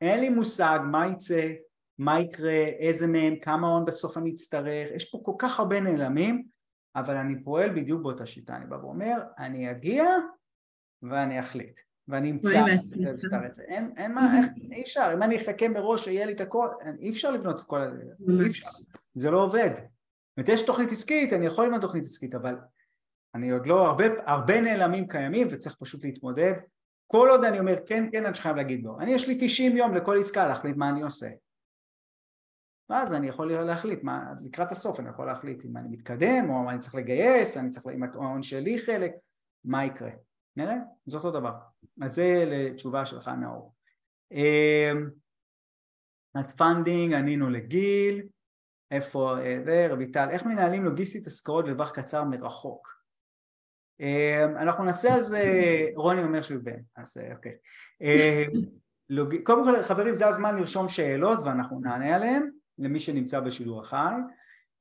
[0.00, 1.52] אין לי מושג מה יצא,
[1.98, 6.46] מה יקרה, איזה מהם, כמה הון בסוף אני אצטרך, יש פה כל כך הרבה נעלמים,
[6.96, 10.04] אבל אני פועל בדיוק באותה שיטה, אני בא ואומר, אני אגיע
[11.02, 12.64] ואני אחליט, ואני אמצא
[13.52, 16.68] זה, אין, אין מה, איך, אי אפשר, אם אני אחכה מראש שיהיה לי את הכל,
[17.00, 18.02] אי אפשר לבנות את כל הזה,
[18.42, 18.68] אי אפשר,
[19.14, 19.70] זה לא עובד.
[19.76, 22.56] זאת אומרת, יש תוכנית עסקית, אני יכול לבנות תוכנית עסקית, אבל
[23.36, 26.52] אני עוד לא, הרבה, הרבה נעלמים קיימים וצריך פשוט להתמודד.
[27.06, 28.96] כל עוד אני אומר כן, כן, אני חייב להגיד לא.
[29.00, 31.28] אני, יש לי 90 יום לכל עסקה להחליט מה אני עושה.
[32.90, 36.80] ואז אני יכול להחליט, מה, לקראת הסוף אני יכול להחליט אם אני מתקדם או אני
[36.80, 39.12] צריך לגייס, אני צריך, אם ההון שלי חלק,
[39.64, 40.10] מה יקרה.
[40.56, 40.76] נראה?
[41.06, 41.52] זה אותו דבר.
[42.02, 43.74] אז זה לתשובה שלך נאור.
[44.32, 45.10] אמ,
[46.34, 48.22] אז pending, ענינו לגיל,
[48.90, 52.95] איפה אה, רויטל, איך מנהלים לוגיסטית השכרות לטווח קצר מרחוק?
[54.00, 55.42] אמ, אנחנו נעשה על זה,
[55.94, 57.52] רוני אומר שהוא בן, אז אה, אוקיי.
[58.00, 58.62] אמ,
[59.44, 64.14] קודם כל חברים זה הזמן לרשום שאלות ואנחנו נענה עליהן למי שנמצא בשידור החי.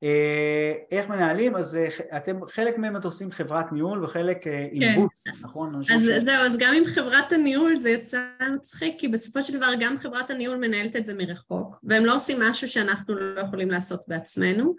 [0.03, 1.55] אה, איך מנהלים?
[1.55, 4.95] אז אה, אתם, חלק מהם אתם עושים חברת ניהול וחלק כן.
[4.95, 5.75] בוץ, נכון?
[5.75, 6.23] אז ש...
[6.25, 8.21] זהו, אז גם עם חברת הניהול זה יצא
[8.55, 12.41] מצחיק, כי בסופו של דבר גם חברת הניהול מנהלת את זה מרחוק, והם לא עושים
[12.41, 14.75] משהו שאנחנו לא יכולים לעשות בעצמנו.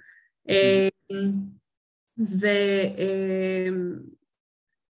[2.19, 2.47] ו...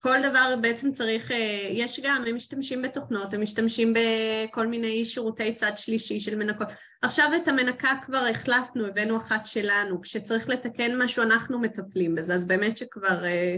[0.05, 5.55] כל דבר בעצם צריך, אה, יש גם, הם משתמשים בתוכנות, הם משתמשים בכל מיני שירותי
[5.55, 6.69] צד שלישי של מנקות.
[7.03, 12.47] עכשיו את המנקה כבר החלפנו, הבאנו אחת שלנו, כשצריך לתקן משהו אנחנו מטפלים בזה, אז
[12.47, 13.57] באמת שכבר, אה,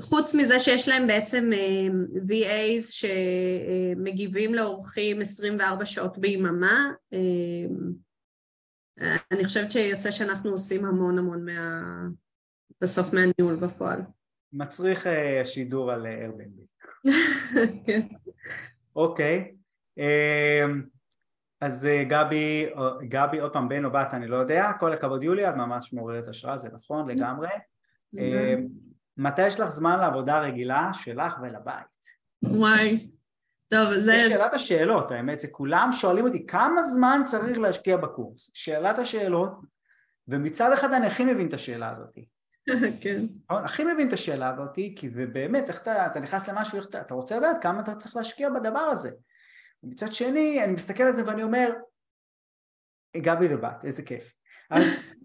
[0.00, 1.86] חוץ מזה שיש להם בעצם אה,
[2.28, 6.90] VAs שמגיבים לאורחים 24 שעות ביממה,
[9.32, 11.82] אני חושבת שיוצא שאנחנו עושים המון המון מה...
[12.80, 14.00] בסוף מהניהול בפועל.
[14.52, 16.86] מצריך uh, שידור על אה, Airbnb.
[17.86, 18.00] כן.
[18.96, 19.54] אוקיי.
[19.98, 20.82] אמ,
[21.60, 22.66] אז uh, גבי,
[23.08, 26.28] גבי, עוד פעם, בן או בת, אני לא יודע, כל הכבוד יוליה, את ממש מעוררת
[26.28, 27.48] השראה, זה נכון לגמרי.
[28.18, 28.66] אמ,
[29.16, 32.02] מתי יש לך זמן לעבודה רגילה שלך ולבית?
[32.42, 33.10] וואי,
[33.68, 34.00] טוב, זה...
[34.00, 38.50] זה שאלת השאלות, האמת, זה כולם שואלים אותי כמה זמן צריך להשקיע בקורס.
[38.54, 39.52] שאלת השאלות,
[40.28, 42.18] ומצד אחד אני הכי מבין את השאלה הזאת.
[43.02, 43.24] כן.
[43.50, 47.00] הכי מבין את השאלה הזאת, כי זה באמת, איך אתה, אתה נכנס למשהו, איך אתה,
[47.00, 49.10] אתה רוצה לדעת כמה אתה צריך להשקיע בדבר הזה.
[49.82, 51.72] ומצד שני, אני מסתכל על זה ואני אומר,
[53.16, 54.32] גבי זה בת, איזה כיף.
[54.70, 54.82] אז,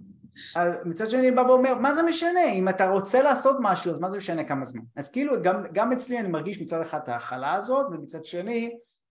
[0.56, 2.52] אז מצד שני אני בא ואומר, מה זה משנה?
[2.54, 4.82] אם אתה רוצה לעשות משהו, אז מה זה משנה כמה זמן?
[4.96, 8.78] אז כאילו, גם, גם אצלי אני מרגיש מצד אחד את ההכלה הזאת, ומצד שני,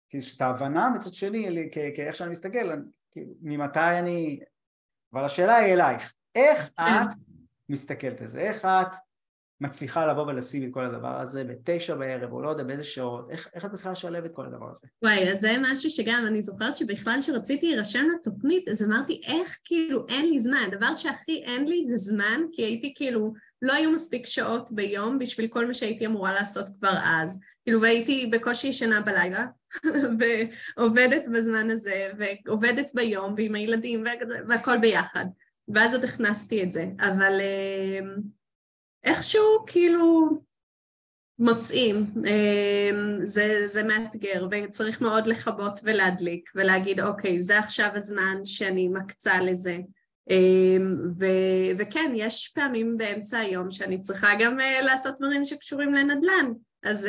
[0.09, 2.73] כאילו, את ההבנה, מצד שני, כאיך שאני מסתכל,
[3.11, 4.41] כאילו, ממתי אני...
[5.13, 6.83] אבל השאלה היא אלייך, איך כן.
[6.83, 7.28] את
[7.69, 8.95] מסתכלת על זה, איך את
[9.61, 13.49] מצליחה לבוא ולשים את כל הדבר הזה בתשע בערב או לא יודע באיזה שעות, איך,
[13.55, 14.87] איך את מצליחה לשלב את כל הדבר הזה?
[15.03, 20.07] וואי, אז זה משהו שגם אני זוכרת שבכלל כשרציתי להירשם לתוכנית אז אמרתי איך כאילו
[20.09, 23.33] אין לי זמן, הדבר שהכי אין לי זה זמן כי הייתי כאילו
[23.63, 27.39] לא היו מספיק שעות ביום בשביל כל מה שהייתי אמורה לעשות כבר אז.
[27.65, 29.47] כאילו, והייתי בקושי ישנה בלילה,
[30.19, 34.05] ועובדת בזמן הזה, ועובדת ביום, ועם הילדים,
[34.49, 35.25] והכל ביחד.
[35.75, 38.07] ואז עוד הכנסתי את זה, אבל אה,
[39.05, 40.29] איכשהו כאילו
[41.39, 42.91] מוצאים, אה,
[43.25, 49.79] זה, זה מאתגר וצריך מאוד לכבות ולהדליק ולהגיד אוקיי זה עכשיו הזמן שאני מקצה לזה.
[50.31, 50.77] אה,
[51.19, 51.27] ו,
[51.79, 56.53] וכן יש פעמים באמצע היום שאני צריכה גם לעשות דברים שקשורים לנדל"ן.
[56.83, 57.09] אז,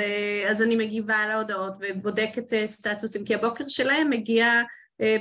[0.49, 4.61] אז אני מגיבה על ההודעות ובודקת סטטוסים כי הבוקר שלהם מגיע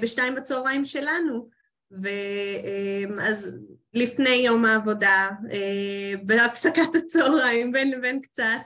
[0.02, 1.48] בשתיים בצהריים שלנו
[1.90, 3.59] ואז
[3.94, 8.60] לפני יום העבודה, אה, בהפסקת הצהריים, בין לבין קצת,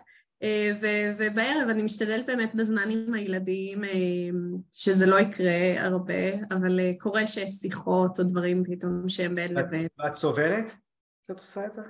[1.19, 3.83] ובערב אני משתדלת באמת בזמן עם הילדים
[4.73, 9.87] שזה לא יקרה הרבה, אבל קורה שיש שיחות או דברים פתאום שהם בין לבין.
[9.99, 10.77] ואת סובלת
[11.27, 11.83] שאת עושה את זה?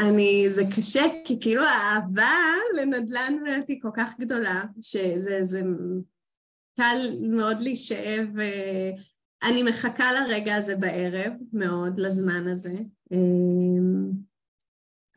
[0.00, 2.34] אני, זה קשה, כי כאילו האהבה
[2.76, 3.34] לנדל"ן
[3.68, 5.62] היא כל כך גדולה, שזה זה
[6.76, 8.28] קל מאוד להישאב,
[9.50, 12.74] אני מחכה לרגע הזה בערב מאוד, לזמן הזה.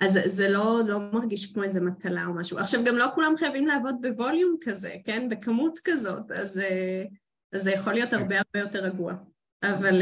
[0.01, 2.57] אז זה לא, לא מרגיש כמו איזה מטלה או משהו.
[2.57, 5.29] עכשיו, גם לא כולם חייבים לעבוד בווליום כזה, כן?
[5.29, 6.61] בכמות כזאת, אז,
[7.53, 9.13] אז זה יכול להיות הרבה הרבה יותר רגוע.
[9.63, 10.01] אבל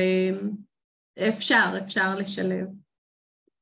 [1.30, 2.68] אפשר, אפשר לשלב.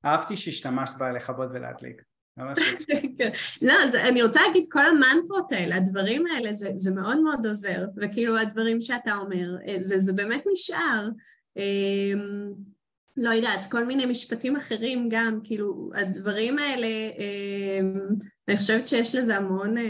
[0.05, 2.01] אהבתי שהשתמשת בה לכבות ולהדליק.
[3.17, 3.29] כן.
[3.61, 3.73] לא,
[4.09, 8.81] אני רוצה להגיד, כל המנטרות האלה, הדברים האלה, זה, זה מאוד מאוד עוזר, וכאילו הדברים
[8.81, 11.09] שאתה אומר, אה, זה, זה באמת נשאר.
[11.57, 12.53] אמ,
[13.17, 17.99] לא יודעת, כל מיני משפטים אחרים גם, כאילו, הדברים האלה, אמ,
[18.47, 19.83] אני חושבת שיש לזה המון אה,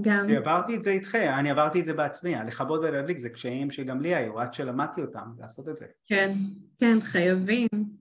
[0.00, 0.30] גם...
[0.30, 4.14] עברתי את זה איתכם, אני עברתי את זה בעצמי, לכבות ולהדליק זה קשיים שגם לי
[4.14, 5.86] היו, עד שלמדתי אותם, לעשות את זה.
[6.06, 6.32] כן,
[6.78, 7.99] כן, חייבים.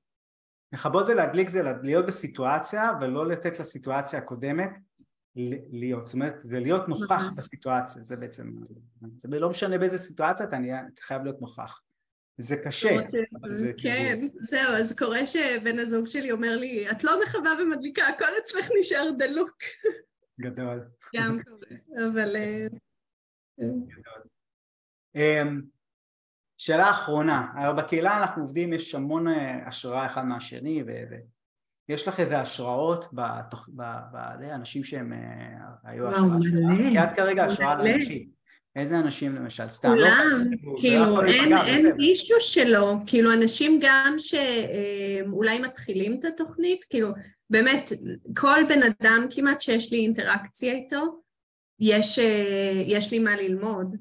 [0.73, 4.71] לכבות ולהדליק זה להיות בסיטואציה ולא לתת לסיטואציה הקודמת
[5.71, 8.51] להיות, זאת אומרת זה להיות נוכח בסיטואציה, זה בעצם,
[9.17, 10.57] זה לא משנה באיזה סיטואציה אתה
[11.01, 11.81] חייב להיות נוכח.
[12.37, 12.97] זה קשה,
[13.51, 18.25] זה כן, זהו, אז קורה שבן הזוג שלי אומר לי, את לא מכבה ומדליקה, הכל
[18.43, 19.57] אצלך נשאר דלוק.
[20.41, 20.83] גדול.
[21.15, 22.35] גם קורה, אבל...
[22.35, 22.67] אה,
[23.87, 24.21] גדול.
[26.59, 30.83] שאלה אחרונה, בקהילה אנחנו עובדים, יש המון אה, השראה אחד מהשני
[31.89, 33.05] ויש לך איזה השראות
[34.41, 35.19] באנשים שהם אה,
[35.83, 36.53] היו השראה שלך?
[36.91, 38.29] כי את כרגע השראה לאנשים.
[38.75, 39.69] איזה אנשים למשל?
[39.69, 39.93] סתם.
[39.93, 40.43] לא כולם,
[40.79, 41.21] כאילו
[41.65, 47.09] אין מישהו שלא, כאילו אנשים גם שאולי אה, מתחילים את התוכנית, כאילו
[47.49, 47.91] באמת
[48.37, 51.21] כל בן אדם כמעט שיש לי אינטראקציה איתו,
[51.79, 53.95] יש לי מה ללמוד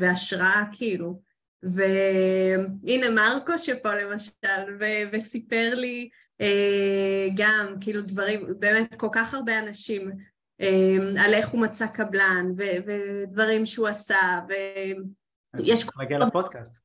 [0.00, 1.25] והשראה כאילו.
[1.62, 6.08] והנה מרקו שפה למשל, ו- וסיפר לי
[6.40, 10.12] אה, גם כאילו דברים, באמת כל כך הרבה אנשים
[10.60, 15.84] אה, על איך הוא מצא קבלן ו- ודברים שהוא עשה ויש...
[15.84, 16.78] צריך להגיע לפודקאסט.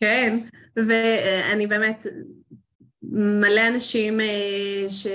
[0.00, 0.38] כן,
[0.76, 2.06] ואני באמת,
[3.12, 5.06] מלא אנשים אה, ש...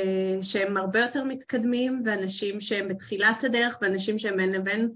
[0.41, 4.91] שהם הרבה יותר מתקדמים ואנשים שהם בתחילת הדרך ואנשים שהם בין לבין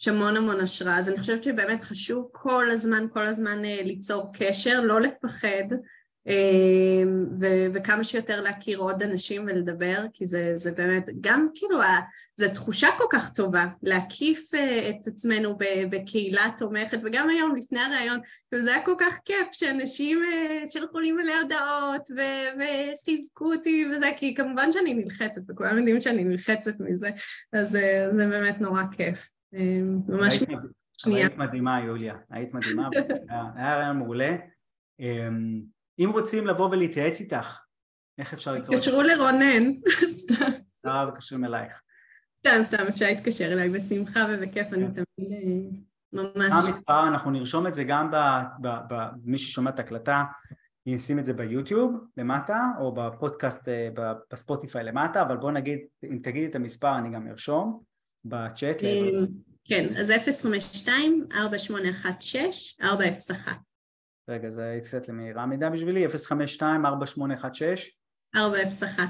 [0.00, 4.30] יש המון המון השראה, אז אני חושבת שבאמת חשוב כל הזמן, כל הזמן אה, ליצור
[4.32, 5.72] קשר, לא לפחד,
[6.28, 7.02] אה,
[7.40, 11.78] ו- וכמה שיותר להכיר עוד אנשים ולדבר, כי זה, זה באמת, גם כאילו,
[12.36, 15.58] זו תחושה כל כך טובה, להקיף אה, את עצמנו
[15.90, 18.20] בקהילה תומכת, וגם היום, לפני הראיון,
[18.54, 20.22] זה היה כל כך כיף שאנשים
[20.66, 26.24] שלחו לי מלא הודעות ו- וחיזקו אותי וזה, כי כמובן שאני נלחצת, וכולם יודעים שאני
[26.24, 27.10] נלחצת מזה,
[27.52, 29.35] אז זה באמת נורא כיף.
[29.54, 30.34] אמ, ממש
[30.98, 31.20] שנייה.
[31.26, 32.88] היית מדהימה יוליה, היית מדהימה,
[33.56, 34.36] היה רעיון מעולה.
[35.00, 35.62] אמ,
[35.98, 37.60] אם רוצים לבוא ולהתייעץ איתך,
[38.18, 38.86] איך אפשר ליצור את זה?
[38.86, 39.72] תתקשרו לרונן,
[40.20, 40.52] סתם.
[40.84, 41.82] לא, מתקשרים אלייך.
[42.38, 44.92] סתם, סתם, אפשר להתקשר אליי בשמחה ובכיף, אני כן.
[44.92, 45.78] תמיד אה,
[46.12, 46.48] ממש...
[46.48, 47.08] מה המספר?
[47.08, 48.10] אנחנו נרשום את זה גם
[48.60, 50.24] במי ששומע את ההקלטה,
[50.86, 53.88] נשים את זה ביוטיוב למטה, או בפודקאסט אה,
[54.32, 57.82] בספוטיפיי למטה, אבל בוא נגיד, אם תגידי את המספר אני גם ארשום.
[58.28, 58.76] בצ'אט?
[59.64, 60.12] כן, אז
[62.80, 62.84] 052-4816-401.
[64.28, 66.10] רגע, זה היית קצת למהירה מידע בשבילי, 052-4816?
[68.36, 69.08] 401.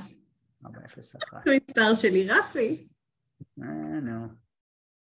[0.66, 1.40] 401.
[1.46, 2.86] המספר שלי, רפי.
[3.62, 4.26] אה, נו.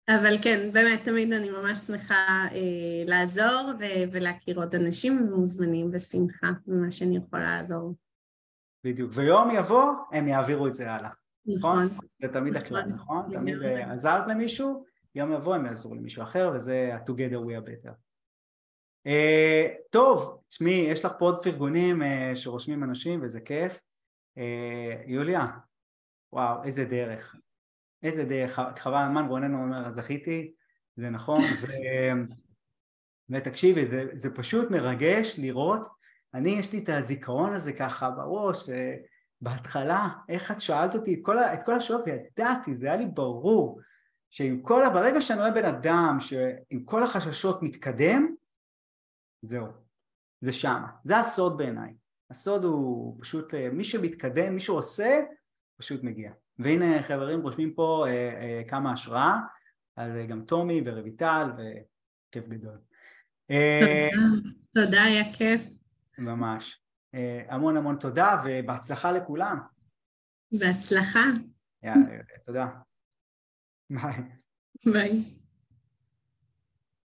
[0.09, 6.51] אבל כן, באמת, תמיד אני ממש שמחה אה, לעזור ו- ולהכיר עוד אנשים ומוזמנים בשמחה
[6.67, 7.95] במה שאני יכולה לעזור.
[8.85, 11.11] בדיוק, ויום יבוא, הם יעבירו את זה הלאה.
[11.47, 11.87] נכון?
[11.87, 12.07] נכון?
[12.23, 13.19] זה תמיד הכלל, נכון?
[13.19, 13.35] נכון?
[13.35, 14.85] תמיד אה, עזרת למישהו,
[15.15, 17.93] יום יבוא הם יעזרו למישהו אחר וזה ה-together we are better.
[19.09, 22.07] Uh, טוב, תשמעי, יש לך פה עוד פרגונים uh,
[22.37, 23.81] שרושמים אנשים וזה כיף.
[24.39, 24.41] Uh,
[25.07, 25.47] יוליה,
[26.33, 27.37] וואו, איזה דרך.
[28.03, 30.53] איזה דרך, חבל הזמן, רונן אומר, זכיתי,
[30.97, 31.67] זה נכון, ו...
[33.31, 35.89] ותקשיבי, זה, זה פשוט מרגש לראות,
[36.35, 38.73] אני יש לי את הזיכרון הזה ככה בראש, ו...
[39.45, 43.81] בהתחלה, איך את שאלת אותי את כל, את כל השאלות וידעתי, זה היה לי ברור
[44.31, 48.35] שעם כל, ברגע שאני רואה בן אדם שעם כל החששות מתקדם,
[49.43, 49.67] זהו,
[50.41, 51.95] זה שמה, זה הסוד בעיניי,
[52.31, 55.21] הסוד הוא פשוט אה, מי שמתקדם, מי שעושה,
[55.77, 56.33] פשוט מגיע.
[56.59, 59.39] והנה חברים רושמים פה אה, אה, כמה השראה,
[59.97, 62.79] אז אה, גם טומי ורויטל וכיף גדול.
[63.51, 64.09] אה,
[64.75, 65.63] תודה, היה כיף.
[66.19, 66.84] ממש.
[67.15, 69.59] אה, המון המון תודה ובהצלחה לכולם.
[70.53, 71.21] בהצלחה.
[71.83, 72.67] יאללה, תודה.
[73.91, 74.23] ביי.
[74.93, 75.44] ביי.